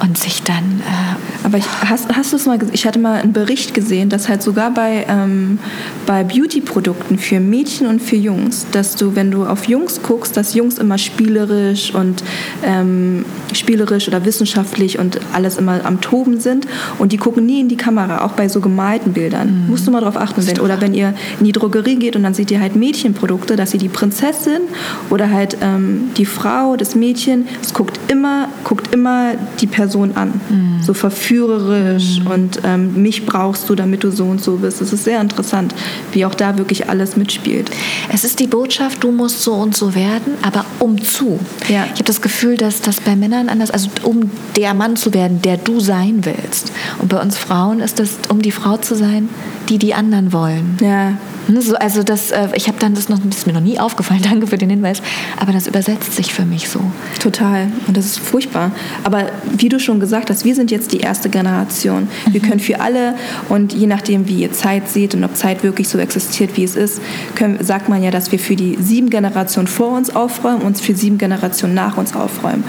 und 0.00 0.16
sich 0.16 0.42
dann 0.42 0.80
äh, 0.80 1.46
Aber 1.46 1.58
ich, 1.58 1.66
hast, 1.86 2.14
hast 2.14 2.32
du 2.32 2.36
es 2.36 2.46
mal 2.46 2.58
gesehen? 2.58 2.74
Ich 2.74 2.86
hatte 2.86 2.98
mal 2.98 3.20
einen 3.20 3.32
Bericht 3.32 3.74
gesehen, 3.74 4.08
dass 4.08 4.28
halt 4.28 4.42
sogar 4.42 4.70
bei, 4.70 5.04
ähm, 5.08 5.58
bei 6.06 6.24
Beauty-Produkten 6.24 7.18
für 7.18 7.40
Mädchen 7.40 7.86
und 7.86 8.00
für 8.00 8.16
Jungs, 8.16 8.66
dass 8.72 8.96
du, 8.96 9.14
wenn 9.14 9.30
du 9.30 9.44
auf 9.44 9.68
Jungs 9.68 10.02
guckst, 10.02 10.36
dass 10.36 10.54
Jungs 10.54 10.78
immer 10.78 10.98
spielerisch 10.98 11.94
und 11.94 12.22
ähm, 12.64 13.24
spielerisch 13.52 14.08
oder 14.08 14.24
wissenschaftlich 14.24 14.98
und 14.98 15.20
alles 15.32 15.58
immer 15.58 15.84
am 15.84 16.00
Toben 16.00 16.40
sind 16.40 16.66
und 16.98 17.12
die 17.12 17.16
gucken 17.16 17.46
nie 17.46 17.60
in 17.60 17.68
die 17.68 17.76
Kamera, 17.76 18.24
auch 18.24 18.32
bei 18.32 18.48
so 18.48 18.60
gemalten 18.60 19.12
Bildern. 19.12 19.66
Musst 19.68 19.86
du 19.86 19.90
mal 19.90 20.00
drauf 20.00 20.16
achten. 20.16 20.46
Wenn, 20.46 20.60
oder 20.60 20.80
wenn 20.80 20.94
ihr 20.94 21.14
in 21.38 21.46
die 21.46 21.52
Drogerie 21.52 21.96
geht 21.96 22.16
und 22.16 22.22
dann 22.22 22.34
seht 22.34 22.50
ihr 22.50 22.60
halt 22.60 22.76
Mädchenprodukte, 22.76 23.56
dass 23.56 23.70
sie 23.70 23.78
die 23.78 23.88
Prinzessin 23.88 24.62
oder 25.10 25.30
halt 25.30 25.56
ähm, 25.60 26.10
die 26.16 26.26
Frau, 26.26 26.76
das 26.76 26.94
Mädchen, 26.94 27.48
es 27.62 27.74
guckt 27.74 27.98
immer 28.08 28.48
guckt 28.64 28.94
immer 28.94 29.34
die 29.60 29.66
Person 29.66 30.16
an. 30.16 30.40
Mhm. 30.48 30.82
So 30.82 30.94
verführerisch 30.94 32.20
mhm. 32.20 32.26
und 32.26 32.60
ähm, 32.64 33.02
mich 33.02 33.26
brauchst 33.26 33.68
du, 33.68 33.74
damit 33.74 34.04
du 34.04 34.10
so 34.10 34.24
und 34.24 34.42
so 34.42 34.56
bist. 34.56 34.80
Es 34.80 34.92
ist 34.92 35.04
sehr 35.04 35.20
interessant, 35.20 35.74
wie 36.12 36.24
auch 36.24 36.34
da 36.34 36.58
wirklich 36.58 36.88
alles 36.88 37.16
mitspielt. 37.16 37.70
Es 38.12 38.24
ist 38.24 38.40
die 38.40 38.46
Botschaft, 38.46 39.02
du 39.04 39.12
musst 39.12 39.42
so 39.42 39.54
und 39.54 39.76
so 39.76 39.94
werden, 39.94 40.34
aber 40.42 40.64
um 40.78 41.02
zu. 41.02 41.38
Ja. 41.68 41.84
Ich 41.86 41.92
habe 41.92 42.04
das 42.04 42.20
Gefühl, 42.20 42.56
dass 42.56 42.80
das 42.80 43.00
bei 43.00 43.16
Männern 43.16 43.48
anders, 43.48 43.70
also 43.70 43.90
um 44.02 44.30
der 44.56 44.74
Mann 44.74 44.96
zu 44.96 45.14
werden, 45.14 45.42
der 45.42 45.56
du 45.56 45.80
sein 45.80 46.24
willst. 46.24 46.72
Und 46.98 47.08
bei 47.08 47.20
uns 47.20 47.36
Frauen 47.36 47.80
ist 47.80 48.00
es, 48.00 48.18
um 48.28 48.42
die 48.42 48.52
Frau 48.52 48.76
zu 48.76 48.94
sein, 48.94 49.28
die 49.68 49.78
die 49.78 49.94
anderen 49.94 50.32
wollen. 50.32 50.76
Ja. 50.80 51.14
Ne, 51.48 51.62
so, 51.62 51.74
also 51.74 52.02
das, 52.02 52.30
äh, 52.30 52.48
ich 52.54 52.68
habe 52.68 52.78
dann 52.78 52.94
das 52.94 53.08
noch, 53.08 53.18
das 53.24 53.38
ist 53.38 53.46
mir 53.46 53.52
noch 53.52 53.60
nie 53.60 53.78
aufgefallen, 53.78 54.20
danke 54.30 54.46
für 54.46 54.58
den 54.58 54.70
Hinweis, 54.70 55.02
aber 55.38 55.52
das 55.52 55.66
übersetzt 55.66 56.14
sich 56.14 56.32
für 56.32 56.44
mich 56.44 56.68
so. 56.68 56.80
Total. 57.18 57.68
Und 57.86 57.96
das 57.96 58.06
ist 58.06 58.18
furchtbar. 58.18 58.70
Aber 59.04 59.26
wie 59.56 59.68
du 59.68 59.80
schon 59.80 60.00
gesagt 60.00 60.30
hast, 60.30 60.44
wir 60.44 60.54
sind 60.54 60.70
jetzt 60.70 60.92
die 60.92 61.00
erste 61.00 61.28
Generation. 61.28 62.08
Mhm. 62.26 62.32
Wir 62.32 62.40
können 62.40 62.60
für 62.60 62.80
alle 62.80 63.14
und 63.48 63.72
je 63.72 63.86
nachdem, 63.86 64.28
wie 64.28 64.42
ihr 64.42 64.52
Zeit 64.52 64.88
seht 64.88 65.14
und 65.14 65.24
ob 65.24 65.36
Zeit 65.36 65.62
wirklich 65.62 65.88
so 65.88 65.98
existiert, 65.98 66.56
wie 66.56 66.64
es 66.64 66.76
ist, 66.76 67.00
können, 67.34 67.62
sagt 67.62 67.88
man 67.88 68.02
ja, 68.02 68.10
dass 68.10 68.32
wir 68.32 68.38
für 68.38 68.56
die 68.56 68.76
sieben 68.80 69.10
Generationen 69.10 69.68
vor 69.68 69.96
uns 69.96 70.14
aufräumen 70.14 70.62
und 70.62 70.78
für 70.78 70.94
sieben 70.94 71.18
Generationen 71.18 71.74
nach 71.74 71.96
uns 71.96 72.14
aufräumen. 72.14 72.64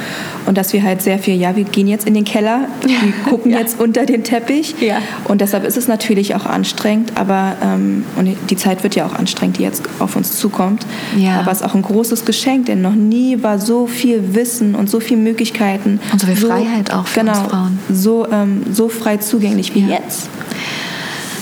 Und 0.46 0.58
dass 0.58 0.74
wir 0.74 0.84
halt 0.84 1.02
sehr 1.02 1.20
viel, 1.20 1.36
ja, 1.36 1.56
wir 1.56 1.64
gehen 1.64 1.88
jetzt 1.88 2.08
in 2.08 2.14
den 2.14 2.26
Keller, 2.26 2.68
wir 2.82 3.14
gucken 3.30 3.52
ja. 3.52 3.60
jetzt 3.60 3.80
unter 3.80 4.06
den 4.06 4.24
Teppich. 4.24 4.76
Ja. 4.80 4.98
Und 5.26 5.42
deshalb 5.42 5.66
ist 5.66 5.78
es 5.78 5.88
natürlich 5.88 6.36
auch 6.36 6.46
anstrengend, 6.46 7.14
aber 7.16 7.56
ähm, 7.64 8.06
und 8.16 8.36
die 8.50 8.56
Zeit 8.62 8.84
wird 8.84 8.96
ja 8.96 9.06
auch 9.06 9.14
anstrengend, 9.14 9.58
die 9.58 9.64
jetzt 9.64 9.84
auf 10.00 10.16
uns 10.16 10.38
zukommt. 10.38 10.86
Ja. 11.18 11.40
Aber 11.40 11.52
es 11.52 11.62
ist 11.62 11.68
auch 11.68 11.76
ein 11.76 11.82
großes 11.82 12.26
Geschenk, 12.26 12.68
denn 12.68 12.82
noch 12.82 12.94
nie 12.94 13.42
war 13.42 13.60
so 13.60 13.88
viel 13.88 14.36
Wissen 14.36 14.76
und 14.76 14.90
so 14.90 15.00
viele 15.00 15.20
Möglichkeiten. 15.20 16.00
Und 16.12 16.22
so 16.22 16.28
viel 16.28 16.38
so, 16.38 16.48
Freiheit 16.48 16.94
auch 16.94 17.08
für 17.08 17.22
genau, 17.22 17.40
uns 17.40 17.52
Frauen. 17.52 17.80
So, 17.92 18.28
ähm, 18.32 18.64
so 18.72 18.88
frei 18.90 19.18
zugänglich 19.18 19.74
wie 19.76 19.82
ja. 19.82 20.00
jetzt. 20.00 20.30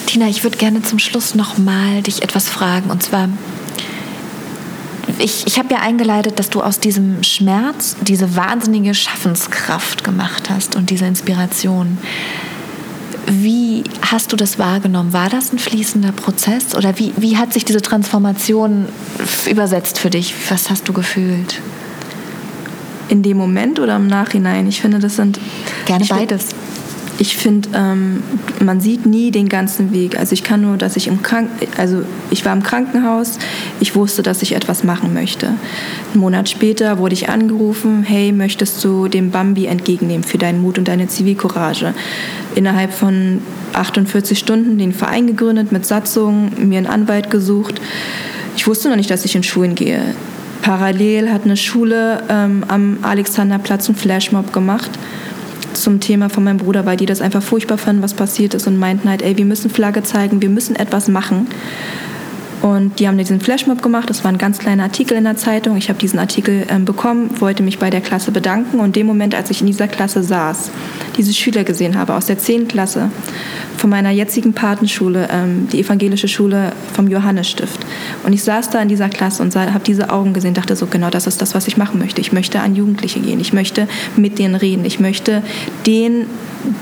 Tina, 0.05 0.27
ich 0.27 0.43
würde 0.43 0.58
gerne 0.58 0.82
zum 0.82 0.97
Schluss 0.97 1.36
noch 1.36 1.58
mal 1.58 2.01
dich 2.01 2.23
etwas 2.23 2.49
fragen. 2.49 2.89
Und 2.89 3.03
zwar, 3.03 3.29
ich, 5.19 5.45
ich 5.45 5.60
habe 5.60 5.73
ja 5.73 5.82
eingeleitet, 5.82 6.39
dass 6.39 6.49
du 6.49 6.62
aus 6.62 6.79
diesem 6.79 7.23
Schmerz 7.23 7.95
diese 8.01 8.36
wahnsinnige 8.36 8.95
Schaffenskraft 8.95 10.03
gemacht 10.03 10.49
hast 10.49 10.75
und 10.75 10.89
diese 10.89 11.05
Inspiration. 11.05 11.97
Wie 13.30 13.84
hast 14.02 14.32
du 14.32 14.36
das 14.36 14.58
wahrgenommen? 14.58 15.13
War 15.13 15.30
das 15.30 15.54
ein 15.54 15.60
fließender 15.60 16.12
Prozess 16.12 16.76
oder 16.76 16.98
wie, 16.98 17.13
wie 17.18 17.38
hat 17.38 17.54
sich 17.54 17.63
diese 17.63 17.82
Transformation 17.82 18.88
übersetzt 19.48 20.00
für 20.00 20.10
dich? 20.10 20.34
Was 20.50 20.70
hast 20.72 20.88
du 20.88 20.94
gefühlt? 20.94 21.62
In 23.08 23.22
dem 23.22 23.38
Moment 23.38 23.80
oder 23.80 23.96
im 23.98 24.08
Nachhinein? 24.08 24.68
Ich 24.68 24.82
finde, 24.82 25.00
das 25.00 25.15
sind. 25.15 25.39
Gerne 25.86 26.06
beides 26.06 26.48
ich 27.19 27.36
finde, 27.36 27.69
ähm, 27.75 28.23
man 28.62 28.79
sieht 28.79 29.05
nie 29.05 29.29
den 29.29 29.49
ganzen 29.49 29.91
Weg. 29.91 30.17
Also 30.17 30.32
ich 30.32 30.43
kann 30.43 30.62
nur, 30.62 30.77
dass 30.77 30.95
ich 30.95 31.08
im 31.08 31.21
Krank 31.21 31.49
also 31.77 32.03
ich 32.32 32.45
war 32.45 32.53
im 32.53 32.63
Krankenhaus, 32.63 33.38
ich 33.82 33.93
wusste, 33.93 34.23
dass 34.23 34.41
ich 34.41 34.55
etwas 34.55 34.86
machen 34.86 35.13
möchte. 35.13 35.47
Einen 36.13 36.21
Monat 36.21 36.47
später 36.47 36.97
wurde 36.97 37.13
ich 37.13 37.27
angerufen, 37.27 38.03
hey, 38.03 38.32
möchtest 38.32 38.84
du 38.86 39.10
den 39.10 39.32
Bambi 39.32 39.65
entgegennehmen 39.65 40.23
für 40.23 40.38
deinen 40.38 40.62
Mut 40.62 40.77
und 40.77 40.88
deine 40.88 41.08
Zivilcourage? 41.08 41.93
Innerhalb 42.55 42.93
von 42.93 43.41
48 43.73 44.39
Stunden 44.39 44.77
den 44.77 44.93
Verein 44.93 45.27
gegründet 45.27 45.73
mit 45.73 45.86
Satzung, 45.86 46.51
mir 46.58 46.77
einen 46.77 46.88
Anwalt 46.88 47.29
gesucht. 47.29 47.82
Ich 48.55 48.65
wusste 48.65 48.88
noch 48.88 48.95
nicht, 48.95 49.12
dass 49.12 49.25
ich 49.25 49.36
in 49.36 49.43
Schulen 49.43 49.75
gehe. 49.75 50.01
Parallel 50.62 51.32
hat 51.32 51.43
eine 51.43 51.58
Schule 51.58 52.23
ähm, 52.29 52.63
am 52.69 52.99
Alexanderplatz 53.01 53.89
einen 53.89 53.97
Flashmob 53.97 54.53
gemacht 54.53 54.91
zum 55.82 56.00
Thema 56.00 56.30
von 56.30 56.44
meinem 56.44 56.58
Bruder, 56.58 56.86
weil 56.86 56.98
die 56.98 57.06
das 57.06 57.22
einfach 57.22 57.42
furchtbar 57.42 57.78
fanden, 57.78 58.02
was 58.02 58.13
passiert 58.13 58.54
ist 58.54 58.68
und 58.68 58.78
meinten 58.78 59.10
halt, 59.10 59.22
ey, 59.22 59.38
wir 59.38 59.46
müssen 59.46 59.70
Flagge 59.70 60.04
zeigen, 60.04 60.42
wir 60.42 60.50
müssen 60.50 60.76
etwas 60.76 61.08
machen. 61.08 61.48
Und 62.62 63.00
die 63.00 63.08
haben 63.08 63.17
diesen 63.17 63.39
Flashmob 63.39 63.82
gemacht. 63.82 64.10
Das 64.10 64.24
war 64.24 64.32
ein 64.32 64.38
ganz 64.38 64.60
kleiner 64.60 64.84
Artikel 64.84 65.17
in 65.17 65.24
der 65.24 65.38
Zeitung. 65.38 65.78
Ich 65.78 65.89
habe 65.89 66.00
diesen 66.00 66.19
Artikel 66.19 66.65
ähm, 66.69 66.86
bekommen, 66.86 67.39
wollte 67.39 67.63
mich 67.63 67.80
bei 67.80 67.89
der 67.89 68.02
Klasse 68.02 68.32
bedanken. 68.32 68.80
Und 68.80 68.95
dem 68.95 69.08
Moment, 69.08 69.34
als 69.34 69.50
ich 69.50 69.62
in 69.62 69.67
dieser 69.67 69.88
Klasse 69.88 70.24
saß, 70.24 70.72
diese 71.17 71.34
Schüler 71.34 71.63
gesehen 71.63 71.98
habe 71.98 72.13
aus 72.15 72.26
der 72.26 72.38
10. 72.38 72.67
Klasse 72.67 73.12
von 73.78 73.89
meiner 73.89 74.10
jetzigen 74.10 74.54
Patenschule, 74.54 75.30
ähm, 75.32 75.69
die 75.72 75.80
evangelische 75.80 76.28
Schule 76.28 76.74
vom 76.93 77.08
Johannesstift. 77.08 77.80
Und 78.26 78.34
ich 78.34 78.43
saß 78.43 78.69
da 78.69 78.82
in 78.82 78.89
dieser 78.89 79.10
Klasse 79.10 79.41
und 79.41 79.56
habe 79.56 79.84
diese 79.86 80.10
Augen 80.10 80.34
gesehen, 80.34 80.54
dachte 80.54 80.76
so, 80.76 80.88
genau 80.88 81.10
das 81.10 81.28
ist 81.28 81.41
das, 81.41 81.56
was 81.56 81.67
ich 81.67 81.78
machen 81.78 82.00
möchte. 82.00 82.19
Ich 82.19 82.34
möchte 82.34 82.60
an 82.60 82.76
Jugendliche 82.76 83.22
gehen. 83.22 83.39
Ich 83.39 83.54
möchte 83.54 83.88
mit 84.17 84.38
denen 84.38 84.56
reden. 84.56 84.84
Ich 84.84 85.00
möchte 85.00 85.43
denen 85.86 86.26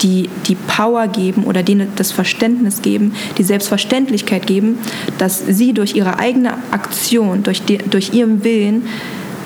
die, 0.01 0.29
die 0.47 0.55
Power 0.55 1.07
geben 1.07 1.43
oder 1.43 1.63
denen 1.63 1.89
das 1.95 2.11
Verständnis 2.11 2.81
geben, 2.81 3.13
die 3.37 3.43
Selbstverständlichkeit 3.43 4.47
geben, 4.47 4.79
dass 5.17 5.43
sie 5.47 5.66
durch 5.73 5.95
ihre 5.95 6.19
eigene 6.19 6.53
Aktion, 6.71 7.43
durch, 7.43 7.63
die, 7.63 7.77
durch 7.77 8.13
ihren 8.13 8.43
Willen 8.43 8.83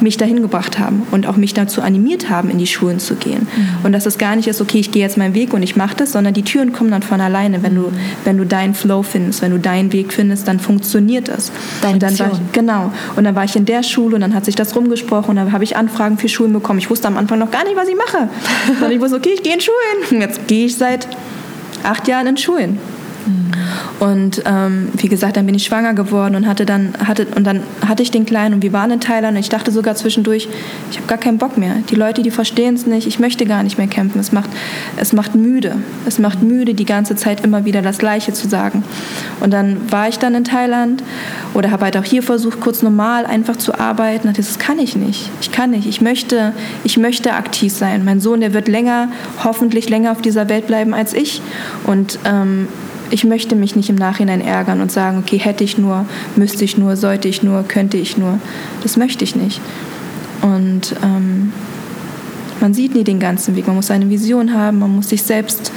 mich 0.02 0.18
dahin 0.18 0.42
gebracht 0.42 0.80
haben 0.80 1.04
und 1.12 1.28
auch 1.28 1.38
mich 1.38 1.54
dazu 1.54 1.82
animiert 1.82 2.30
haben, 2.30 2.50
in 2.50 2.58
die 2.58 2.68
Schulen 2.68 3.00
zu 3.00 3.16
gehen. 3.16 3.48
Mhm. 3.56 3.86
Und 3.86 3.92
dass 3.92 4.06
es 4.06 4.18
gar 4.18 4.36
nicht 4.36 4.48
ist, 4.48 4.62
okay, 4.62 4.80
ich 4.80 4.92
gehe 4.92 5.02
jetzt 5.02 5.18
meinen 5.18 5.34
Weg 5.34 5.54
und 5.54 5.64
ich 5.64 5.76
mache 5.76 5.96
das, 5.96 6.12
sondern 6.12 6.34
die 6.34 6.44
Türen 6.44 6.74
kommen 6.74 6.92
dann 6.92 7.04
von 7.04 7.22
alleine. 7.22 7.64
Wenn 7.64 7.76
du, 7.76 7.82
mhm. 7.82 7.96
wenn 8.24 8.38
du 8.38 8.46
deinen 8.46 8.74
Flow 8.74 9.04
findest, 9.04 9.42
wenn 9.42 9.52
du 9.52 9.60
deinen 9.60 9.94
Weg 9.94 10.12
findest, 10.14 10.48
dann 10.48 10.60
funktioniert 10.60 11.28
das. 11.28 11.52
Deine 11.82 11.94
und 11.94 12.04
dann 12.04 12.20
war 12.20 12.32
ich, 12.32 12.40
genau. 12.52 12.92
Und 13.16 13.24
dann 13.24 13.36
war 13.36 13.44
ich 13.44 13.56
in 13.56 13.66
der 13.66 13.84
Schule 13.84 14.16
und 14.16 14.22
dann 14.22 14.34
hat 14.34 14.46
sich 14.46 14.56
das 14.56 14.76
rumgesprochen 14.76 15.32
und 15.32 15.36
dann 15.36 15.52
habe 15.52 15.64
ich 15.64 15.78
Anfragen 15.78 16.18
für 16.18 16.30
Schulen 16.30 16.54
bekommen. 16.54 16.80
Ich 16.80 16.90
wusste 16.90 17.08
am 17.08 17.18
Anfang 17.18 17.40
noch 17.40 17.52
gar 17.52 17.64
nicht, 17.64 17.76
was 17.76 17.88
ich 17.88 17.96
mache. 17.96 18.30
und 18.86 18.92
ich 18.92 19.00
wusste, 19.00 19.18
okay, 19.18 19.32
ich 19.34 19.44
gehe 19.44 19.54
in 19.54 19.62
Schulen. 19.62 20.22
Jetzt 20.22 20.48
gehe 20.48 20.66
ich 20.66 20.76
seit 20.76 21.08
acht 21.84 22.08
Jahren 22.08 22.28
in 22.28 22.38
Schulen. 22.38 22.80
Und 24.00 24.44
ähm, 24.46 24.90
wie 24.94 25.08
gesagt, 25.08 25.38
dann 25.38 25.46
bin 25.46 25.56
ich 25.56 25.66
schwanger 25.66 25.94
geworden 25.94 26.36
und 26.36 26.48
hatte 26.48 26.66
dann 26.66 26.94
hatte 27.06 27.28
und 27.36 27.46
dann 27.46 27.62
hatte 27.86 28.04
ich 28.04 28.12
den 28.12 28.26
kleinen 28.26 28.56
und 28.56 28.64
wir 28.64 28.74
waren 28.74 28.92
in 28.92 29.00
Thailand 29.00 29.36
und 29.36 29.40
ich 29.40 29.50
dachte 29.50 29.72
sogar 29.72 29.96
zwischendurch, 29.96 30.48
ich 30.90 30.98
habe 30.98 31.08
gar 31.08 31.18
keinen 31.18 31.38
Bock 31.38 31.58
mehr. 31.58 31.76
Die 31.90 31.96
Leute, 31.96 32.24
die 32.24 32.32
verstehen 32.32 32.76
es 32.76 32.86
nicht. 32.86 33.08
Ich 33.08 33.20
möchte 33.20 33.46
gar 33.46 33.64
nicht 33.64 33.78
mehr 33.78 33.88
kämpfen. 33.88 34.20
Es 34.20 34.32
macht 34.32 34.50
es 34.98 35.14
macht 35.14 35.36
müde. 35.36 35.78
Es 36.06 36.20
macht 36.20 36.42
müde, 36.42 36.74
die 36.74 36.86
ganze 36.86 37.16
Zeit 37.16 37.44
immer 37.44 37.66
wieder 37.66 37.82
das 37.82 37.98
Gleiche 37.98 38.34
zu 38.34 38.48
sagen. 38.48 38.84
Und 39.40 39.52
dann 39.52 39.92
war 39.92 40.08
ich 40.08 40.20
dann 40.20 40.36
in 40.36 40.44
Thailand 40.44 41.04
oder 41.54 41.72
habe 41.72 41.86
halt 41.86 41.98
auch 41.98 42.04
hier 42.04 42.24
versucht, 42.24 42.60
kurz 42.60 42.82
normal 42.82 43.26
einfach 43.26 43.56
zu 43.58 43.80
arbeiten. 43.80 44.28
Und 44.28 44.38
das 44.38 44.60
kann 44.60 44.80
ich 44.80 44.96
nicht. 44.96 45.30
Ich 45.42 45.52
kann 45.52 45.72
nicht. 45.72 45.88
Ich 45.88 46.02
möchte 46.02 46.54
ich 46.84 46.98
möchte 46.98 47.34
aktiv 47.34 47.74
sein. 47.74 48.06
Mein 48.06 48.20
Sohn, 48.20 48.42
der 48.42 48.54
wird 48.54 48.68
länger, 48.68 49.10
hoffentlich 49.44 49.90
länger 49.90 50.12
auf 50.12 50.22
dieser 50.22 50.50
Welt 50.50 50.68
bleiben 50.68 50.94
als 50.94 51.14
ich. 51.14 51.42
Und 51.86 52.20
ähm, 52.26 52.68
ich 53.12 53.26
möchte 53.26 53.56
mich 53.56 53.76
nicht 53.76 53.90
im 53.90 53.96
Nachhinein 53.96 54.42
ärgern 54.42 54.82
und 54.82 54.92
sagen, 54.92 55.20
okay, 55.20 55.38
hätte 55.38 55.64
ich 55.64 55.78
nur, 55.78 56.06
müsste 56.36 56.64
ich 56.64 56.78
nur, 56.78 56.96
sollte 56.96 57.28
ich 57.28 57.44
nur, 57.44 57.64
könnte 57.64 57.98
ich 57.98 58.18
nur. 58.18 58.40
Das 58.84 58.98
möchte 58.98 59.24
ich 59.24 59.36
nicht. 59.36 59.62
Und 60.42 60.96
ähm, 61.04 61.52
man 62.62 62.74
sieht 62.74 62.96
nie 62.96 63.04
den 63.04 63.20
ganzen 63.20 63.56
Weg. 63.56 63.68
Man 63.68 63.76
muss 63.76 63.92
eine 63.92 64.10
Vision 64.10 64.54
haben, 64.54 64.80
man 64.80 64.96
muss 64.96 65.10
sich 65.10 65.24
selbst 65.24 65.72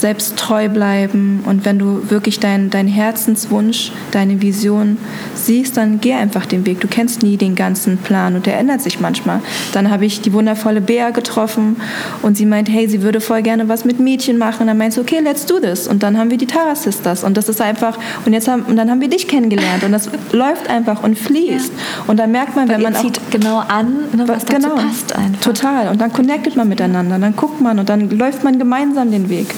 selbst 0.00 0.36
treu 0.36 0.68
bleiben. 0.68 1.42
Und 1.46 1.64
wenn 1.64 1.78
du 1.78 2.10
wirklich 2.10 2.40
deinen 2.40 2.70
dein 2.70 2.86
Herzenswunsch, 2.86 3.92
deine 4.10 4.40
Vision 4.40 4.98
siehst, 5.34 5.76
dann 5.76 6.00
geh 6.00 6.14
einfach 6.14 6.46
den 6.46 6.66
Weg. 6.66 6.80
Du 6.80 6.88
kennst 6.88 7.22
nie 7.22 7.36
den 7.36 7.54
ganzen 7.54 7.98
Plan 7.98 8.34
und 8.34 8.46
der 8.46 8.58
ändert 8.58 8.82
sich 8.82 9.00
manchmal. 9.00 9.40
Dann 9.72 9.90
habe 9.90 10.06
ich 10.06 10.20
die 10.20 10.32
wundervolle 10.32 10.80
Bea 10.80 11.10
getroffen 11.10 11.76
und 12.22 12.36
sie 12.36 12.46
meint, 12.46 12.68
hey, 12.68 12.88
sie 12.88 13.02
würde 13.02 13.20
voll 13.20 13.42
gerne 13.42 13.68
was 13.68 13.84
mit 13.84 14.00
Mädchen 14.00 14.38
machen. 14.38 14.62
Und 14.62 14.66
dann 14.68 14.78
meinst 14.78 14.96
du, 14.96 15.00
okay, 15.00 15.20
let's 15.20 15.46
do 15.46 15.58
this. 15.58 15.88
Und 15.88 16.02
dann 16.02 16.18
haben 16.18 16.30
wir 16.30 16.38
die 16.38 16.46
Tara 16.46 16.74
Sisters. 16.74 17.24
Und 17.24 17.36
das 17.36 17.48
ist 17.48 17.60
einfach, 17.60 17.98
und 18.24 18.32
jetzt 18.32 18.48
haben, 18.48 18.62
und 18.62 18.76
dann 18.76 18.90
haben 18.90 19.00
wir 19.00 19.08
dich 19.08 19.28
kennengelernt. 19.28 19.84
Und 19.84 19.92
das 19.92 20.08
läuft 20.32 20.68
einfach 20.68 21.02
und 21.02 21.18
fließt. 21.18 21.72
Und 22.06 22.18
dann 22.18 22.32
merkt 22.32 22.56
man, 22.56 22.68
wenn 22.68 22.82
man 22.82 22.96
auch. 22.96 23.02
zieht 23.02 23.20
genau 23.30 23.58
an, 23.58 24.04
ne, 24.14 24.26
was 24.26 24.46
genau, 24.46 24.76
passt 24.76 25.14
einfach. 25.14 25.40
Total. 25.40 25.88
Und 25.88 26.00
dann 26.00 26.12
connectet 26.12 26.56
man 26.56 26.68
miteinander. 26.68 27.18
Dann 27.18 27.36
guckt 27.36 27.60
man 27.60 27.78
und 27.78 27.88
dann 27.88 28.10
läuft 28.10 28.44
man 28.44 28.58
gemeinsam 28.58 29.10
den 29.10 29.28
Weg. 29.28 29.54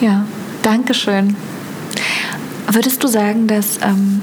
Ja, 0.00 0.24
danke 0.62 0.94
schön. 0.94 1.36
Würdest 2.70 3.02
du 3.02 3.08
sagen, 3.08 3.46
dass 3.46 3.78
ähm, 3.82 4.22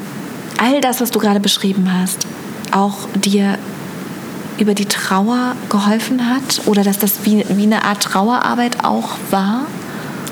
all 0.58 0.82
das, 0.82 1.02
was 1.02 1.12
du 1.12 1.20
gerade 1.20 1.40
beschrieben 1.40 1.92
hast, 1.94 2.26
auch 2.72 3.08
dir 3.16 3.58
über 4.58 4.74
die 4.74 4.86
Trauer 4.86 5.56
geholfen 5.70 6.30
hat 6.30 6.62
oder 6.66 6.84
dass 6.84 6.98
das 6.98 7.26
wie, 7.26 7.46
wie 7.50 7.64
eine 7.64 7.84
Art 7.84 8.02
Trauerarbeit 8.02 8.84
auch 8.84 9.18
war? 9.30 9.68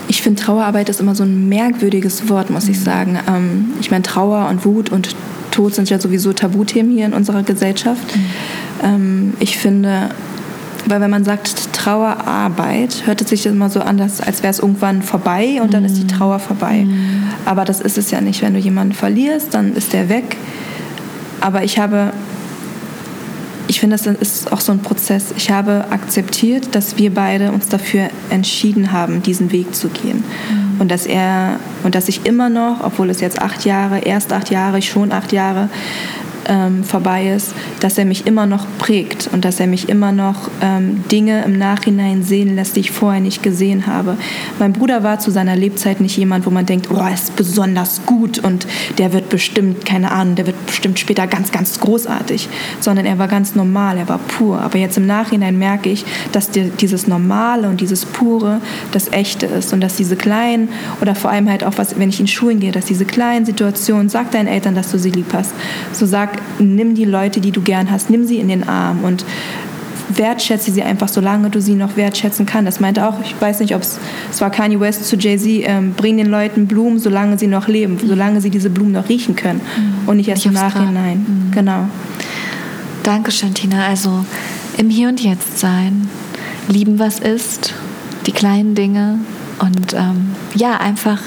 Ich 0.08 0.22
finde, 0.22 0.42
Trauerarbeit 0.42 0.90
ist 0.90 1.00
immer 1.00 1.16
so 1.16 1.24
ein 1.24 1.48
merkwürdiges 1.48 2.28
Wort, 2.30 2.50
muss 2.50 2.68
ich 2.68 2.80
mhm. 2.80 2.84
sagen. 2.84 3.20
Ähm, 3.28 3.74
ich 3.82 3.92
meine, 3.92 4.04
Trauer 4.04 4.50
und 4.50 4.66
Wut 4.66 4.90
und 4.92 5.16
Tod 5.52 5.76
sind 5.76 5.90
ja 5.90 6.00
sowieso 6.00 6.34
Tabuthemen 6.34 6.92
hier 6.92 7.06
in 7.06 7.14
unserer 7.14 7.44
Gesellschaft. 7.44 8.16
Mhm. 8.16 8.26
Ähm, 8.84 9.34
ich 9.40 9.58
finde, 9.58 10.10
weil 10.88 11.02
wenn 11.02 11.10
man 11.10 11.24
sagt 11.24 11.74
Trauerarbeit, 11.74 13.04
hört 13.06 13.22
es 13.22 13.30
sich 13.30 13.46
immer 13.46 13.70
so 13.70 13.80
an, 13.82 14.00
als 14.00 14.20
wäre 14.20 14.52
es 14.52 14.60
irgendwann 14.60 15.02
vorbei 15.02 15.60
und 15.62 15.74
dann 15.74 15.86
ist 15.86 15.98
die 15.98 16.04
mhm. 16.04 16.10
Trauer 16.10 16.40
vorbei. 16.40 16.84
Mhm. 16.86 17.24
Aber 17.46 17.66
das 17.66 17.82
ist 17.82 17.98
es 17.98 18.12
ja 18.12 18.22
nicht. 18.22 18.42
Wenn 18.42 18.54
du 18.54 18.60
jemanden 18.60 18.94
verlierst, 18.94 19.54
dann 19.54 19.76
ist 19.76 19.94
der 19.94 20.10
weg. 20.10 20.38
Aber 21.42 21.64
ich 21.64 21.80
habe 21.80 22.12
ich 23.68 23.80
finde, 23.80 23.98
das 23.98 24.06
ist 24.06 24.52
auch 24.52 24.62
so 24.62 24.72
ein 24.72 24.80
Prozess. 24.80 25.34
Ich 25.38 25.50
habe 25.50 25.86
akzeptiert, 25.90 26.76
dass 26.76 26.98
wir 26.98 27.14
beide 27.14 27.52
uns 27.52 27.68
dafür 27.68 28.10
entschieden 28.30 28.92
haben, 28.92 29.24
diesen 29.24 29.52
Weg 29.52 29.76
zu 29.76 29.90
gehen. 29.90 30.18
Mhm. 30.18 30.82
Und 30.82 30.92
dass 30.92 31.06
er 31.06 31.60
und 31.84 31.96
dass 31.96 32.08
ich 32.08 32.26
immer 32.26 32.50
noch, 32.50 32.84
obwohl 32.84 33.10
es 33.10 33.22
jetzt 33.22 33.42
acht 33.42 33.66
Jahre, 33.66 34.00
erst 34.00 34.34
acht 34.34 34.52
Jahre, 34.52 34.82
schon 34.82 35.12
acht 35.12 35.32
Jahre, 35.32 35.70
ähm, 36.48 36.84
vorbei 36.84 37.34
ist, 37.34 37.54
dass 37.80 37.98
er 37.98 38.06
mich 38.06 38.26
immer 38.28 38.46
noch 38.46 38.66
prägt 38.78 39.30
und 39.32 39.46
dass 39.46 39.60
er 39.60 39.68
mich 39.68 39.90
immer 39.90 40.12
noch 40.12 40.50
ähm, 40.62 41.04
Dinge 41.12 41.44
im 41.44 41.58
Nachhinein 41.58 42.24
sehen 42.24 42.56
lässt, 42.56 42.76
die 42.76 42.82
ich 42.82 42.92
vorher 42.92 43.22
nicht 43.22 43.44
gesehen 43.44 43.88
habe. 43.88 44.18
Mein 44.60 44.74
Bruder 44.74 45.04
war 45.04 45.20
zu 45.20 45.32
seiner 45.32 45.56
Lebzeit 45.56 46.02
nicht 46.02 46.18
jemand, 46.18 46.46
wo 46.46 46.50
man 46.50 46.66
denkt, 46.66 46.90
oh, 46.92 46.98
er 46.98 47.14
ist 47.14 47.36
besonders 47.36 48.02
gut 48.06 48.40
und 48.40 48.68
der 48.98 49.14
wird 49.14 49.30
bestimmt, 49.30 49.86
keine 49.86 50.12
Ahnung, 50.12 50.36
der 50.36 50.48
wird 50.48 50.66
bestimmt 50.66 51.00
später 51.00 51.28
ganz, 51.28 51.52
ganz 51.52 51.80
großartig, 51.80 52.50
sondern 52.80 53.06
er 53.06 53.20
war 53.20 53.28
ganz 53.28 53.56
normal, 53.56 53.98
er 53.98 54.10
war 54.10 54.20
pur. 54.20 54.62
Aber 54.62 54.78
jetzt 54.78 54.98
im 54.98 55.06
Nachhinein 55.06 55.58
merke 55.58 55.90
ich, 55.90 56.06
dass 56.32 56.50
die, 56.52 56.70
dieses 56.70 57.08
Normale 57.08 57.70
und 57.70 57.82
dieses 57.82 58.06
Pure 58.06 58.62
das 58.92 59.12
Echte 59.12 59.46
ist 59.46 59.74
und 59.74 59.82
dass 59.82 59.96
diese 59.96 60.16
kleinen 60.16 60.70
oder 61.02 61.16
vor 61.16 61.32
allem 61.32 61.50
halt 61.50 61.64
auch, 61.64 61.74
was, 61.78 62.00
wenn 62.00 62.10
ich 62.10 62.20
in 62.20 62.28
Schulen 62.28 62.60
gehe, 62.60 62.72
dass 62.72 62.86
diese 62.86 63.06
kleinen 63.06 63.46
Situationen, 63.46 64.10
sag 64.10 64.32
deinen 64.32 64.48
Eltern, 64.48 64.76
dass 64.76 64.92
du 64.92 65.00
sie 65.00 65.12
lieb 65.12 65.34
hast. 65.34 65.54
So 65.92 66.06
sag 66.06 66.30
nimm 66.60 66.96
die 66.96 67.06
Leute, 67.06 67.40
die 67.40 67.52
du 67.52 67.62
gern 67.66 67.92
hast, 67.92 68.10
nimm 68.10 68.26
sie 68.26 68.38
in 68.38 68.48
den 68.48 68.68
Arm 68.68 69.04
und 69.04 69.26
wertschätze 70.10 70.72
sie 70.72 70.84
einfach, 70.84 71.10
solange 71.10 71.50
du 71.50 71.62
sie 71.62 71.74
noch 71.74 71.98
wertschätzen 71.98 72.46
kannst. 72.46 72.68
Das 72.68 72.80
meinte 72.80 73.08
auch, 73.08 73.16
ich 73.22 73.36
weiß 73.40 73.60
nicht, 73.60 73.76
ob 73.76 73.82
es, 73.82 74.00
es 74.32 74.42
war 74.42 74.50
Kanye 74.50 74.80
West 74.80 75.06
zu 75.06 75.16
Jay-Z, 75.18 75.48
ähm, 75.68 75.94
bring 75.94 76.18
den 76.18 76.28
Leuten 76.28 76.68
Blumen, 76.68 77.00
solange 77.00 77.38
sie 77.38 77.48
noch 77.48 77.68
leben, 77.68 77.98
solange 78.06 78.42
sie 78.42 78.50
diese 78.50 78.70
Blumen 78.70 78.92
noch 78.92 79.10
riechen 79.10 79.36
können 79.36 79.62
mhm. 79.62 80.08
und 80.08 80.18
nicht 80.18 80.30
erst 80.30 80.46
nicht 80.46 80.56
im 80.56 80.62
Nachhinein. 80.62 81.18
Mhm. 81.18 81.52
Genau. 81.52 81.90
Dankeschön, 83.04 83.54
Tina. 83.54 83.88
Also 83.88 84.26
im 84.78 84.90
Hier 84.90 85.10
und 85.10 85.22
Jetzt 85.22 85.60
sein, 85.60 86.10
lieben, 86.68 87.00
was 87.00 87.20
ist, 87.20 87.74
die 88.26 88.32
kleinen 88.32 88.76
Dinge 88.76 89.20
und 89.60 89.94
ähm, 89.94 90.32
ja, 90.56 90.78
einfach 90.78 91.22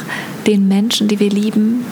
den 0.46 0.68
Menschen, 0.68 1.08
die 1.08 1.20
wir 1.20 1.30
lieben, 1.30 1.84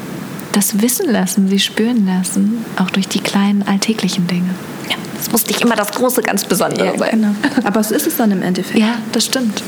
das 0.57 0.81
wissen 0.81 1.13
lassen, 1.13 1.49
sie 1.49 1.61
spüren 1.61 2.07
lassen, 2.07 2.65
auch 2.79 2.89
durch 2.89 3.07
die 3.07 3.21
kleinen 3.21 3.63
alltäglichen 3.69 4.27
Dinge. 4.27 4.55
Ja, 4.89 4.97
es 5.21 5.31
muss 5.31 5.47
nicht 5.47 5.61
immer 5.61 5.77
das 5.77 5.91
große, 5.93 6.23
ganz 6.23 6.45
Besondere 6.45 6.87
ja, 6.87 6.99
sein. 6.99 7.11
Genau. 7.11 7.35
Aber 7.65 7.81
es 7.81 7.91
ist 7.91 8.07
es 8.07 8.17
dann 8.17 8.31
im 8.31 8.41
Endeffekt. 8.41 8.79
Ja, 8.79 8.97
das 9.13 9.27
stimmt. 9.27 9.63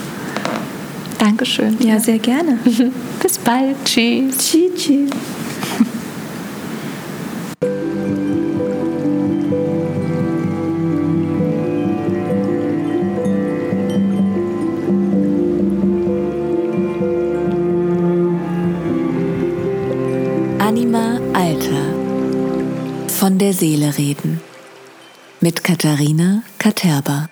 Dankeschön. 1.18 1.76
Ja, 1.80 1.94
ja. 1.94 2.00
sehr 2.00 2.18
gerne. 2.18 2.58
Bis 3.22 3.36
bald. 3.36 3.76
Tschüss. 3.84 4.38
Tschüss. 4.38 4.82
tschüss. 4.82 5.10
Der 23.48 23.54
Seele 23.54 23.96
reden. 23.96 24.42
Mit 25.40 25.64
Katharina 25.64 26.42
Katerba. 26.58 27.30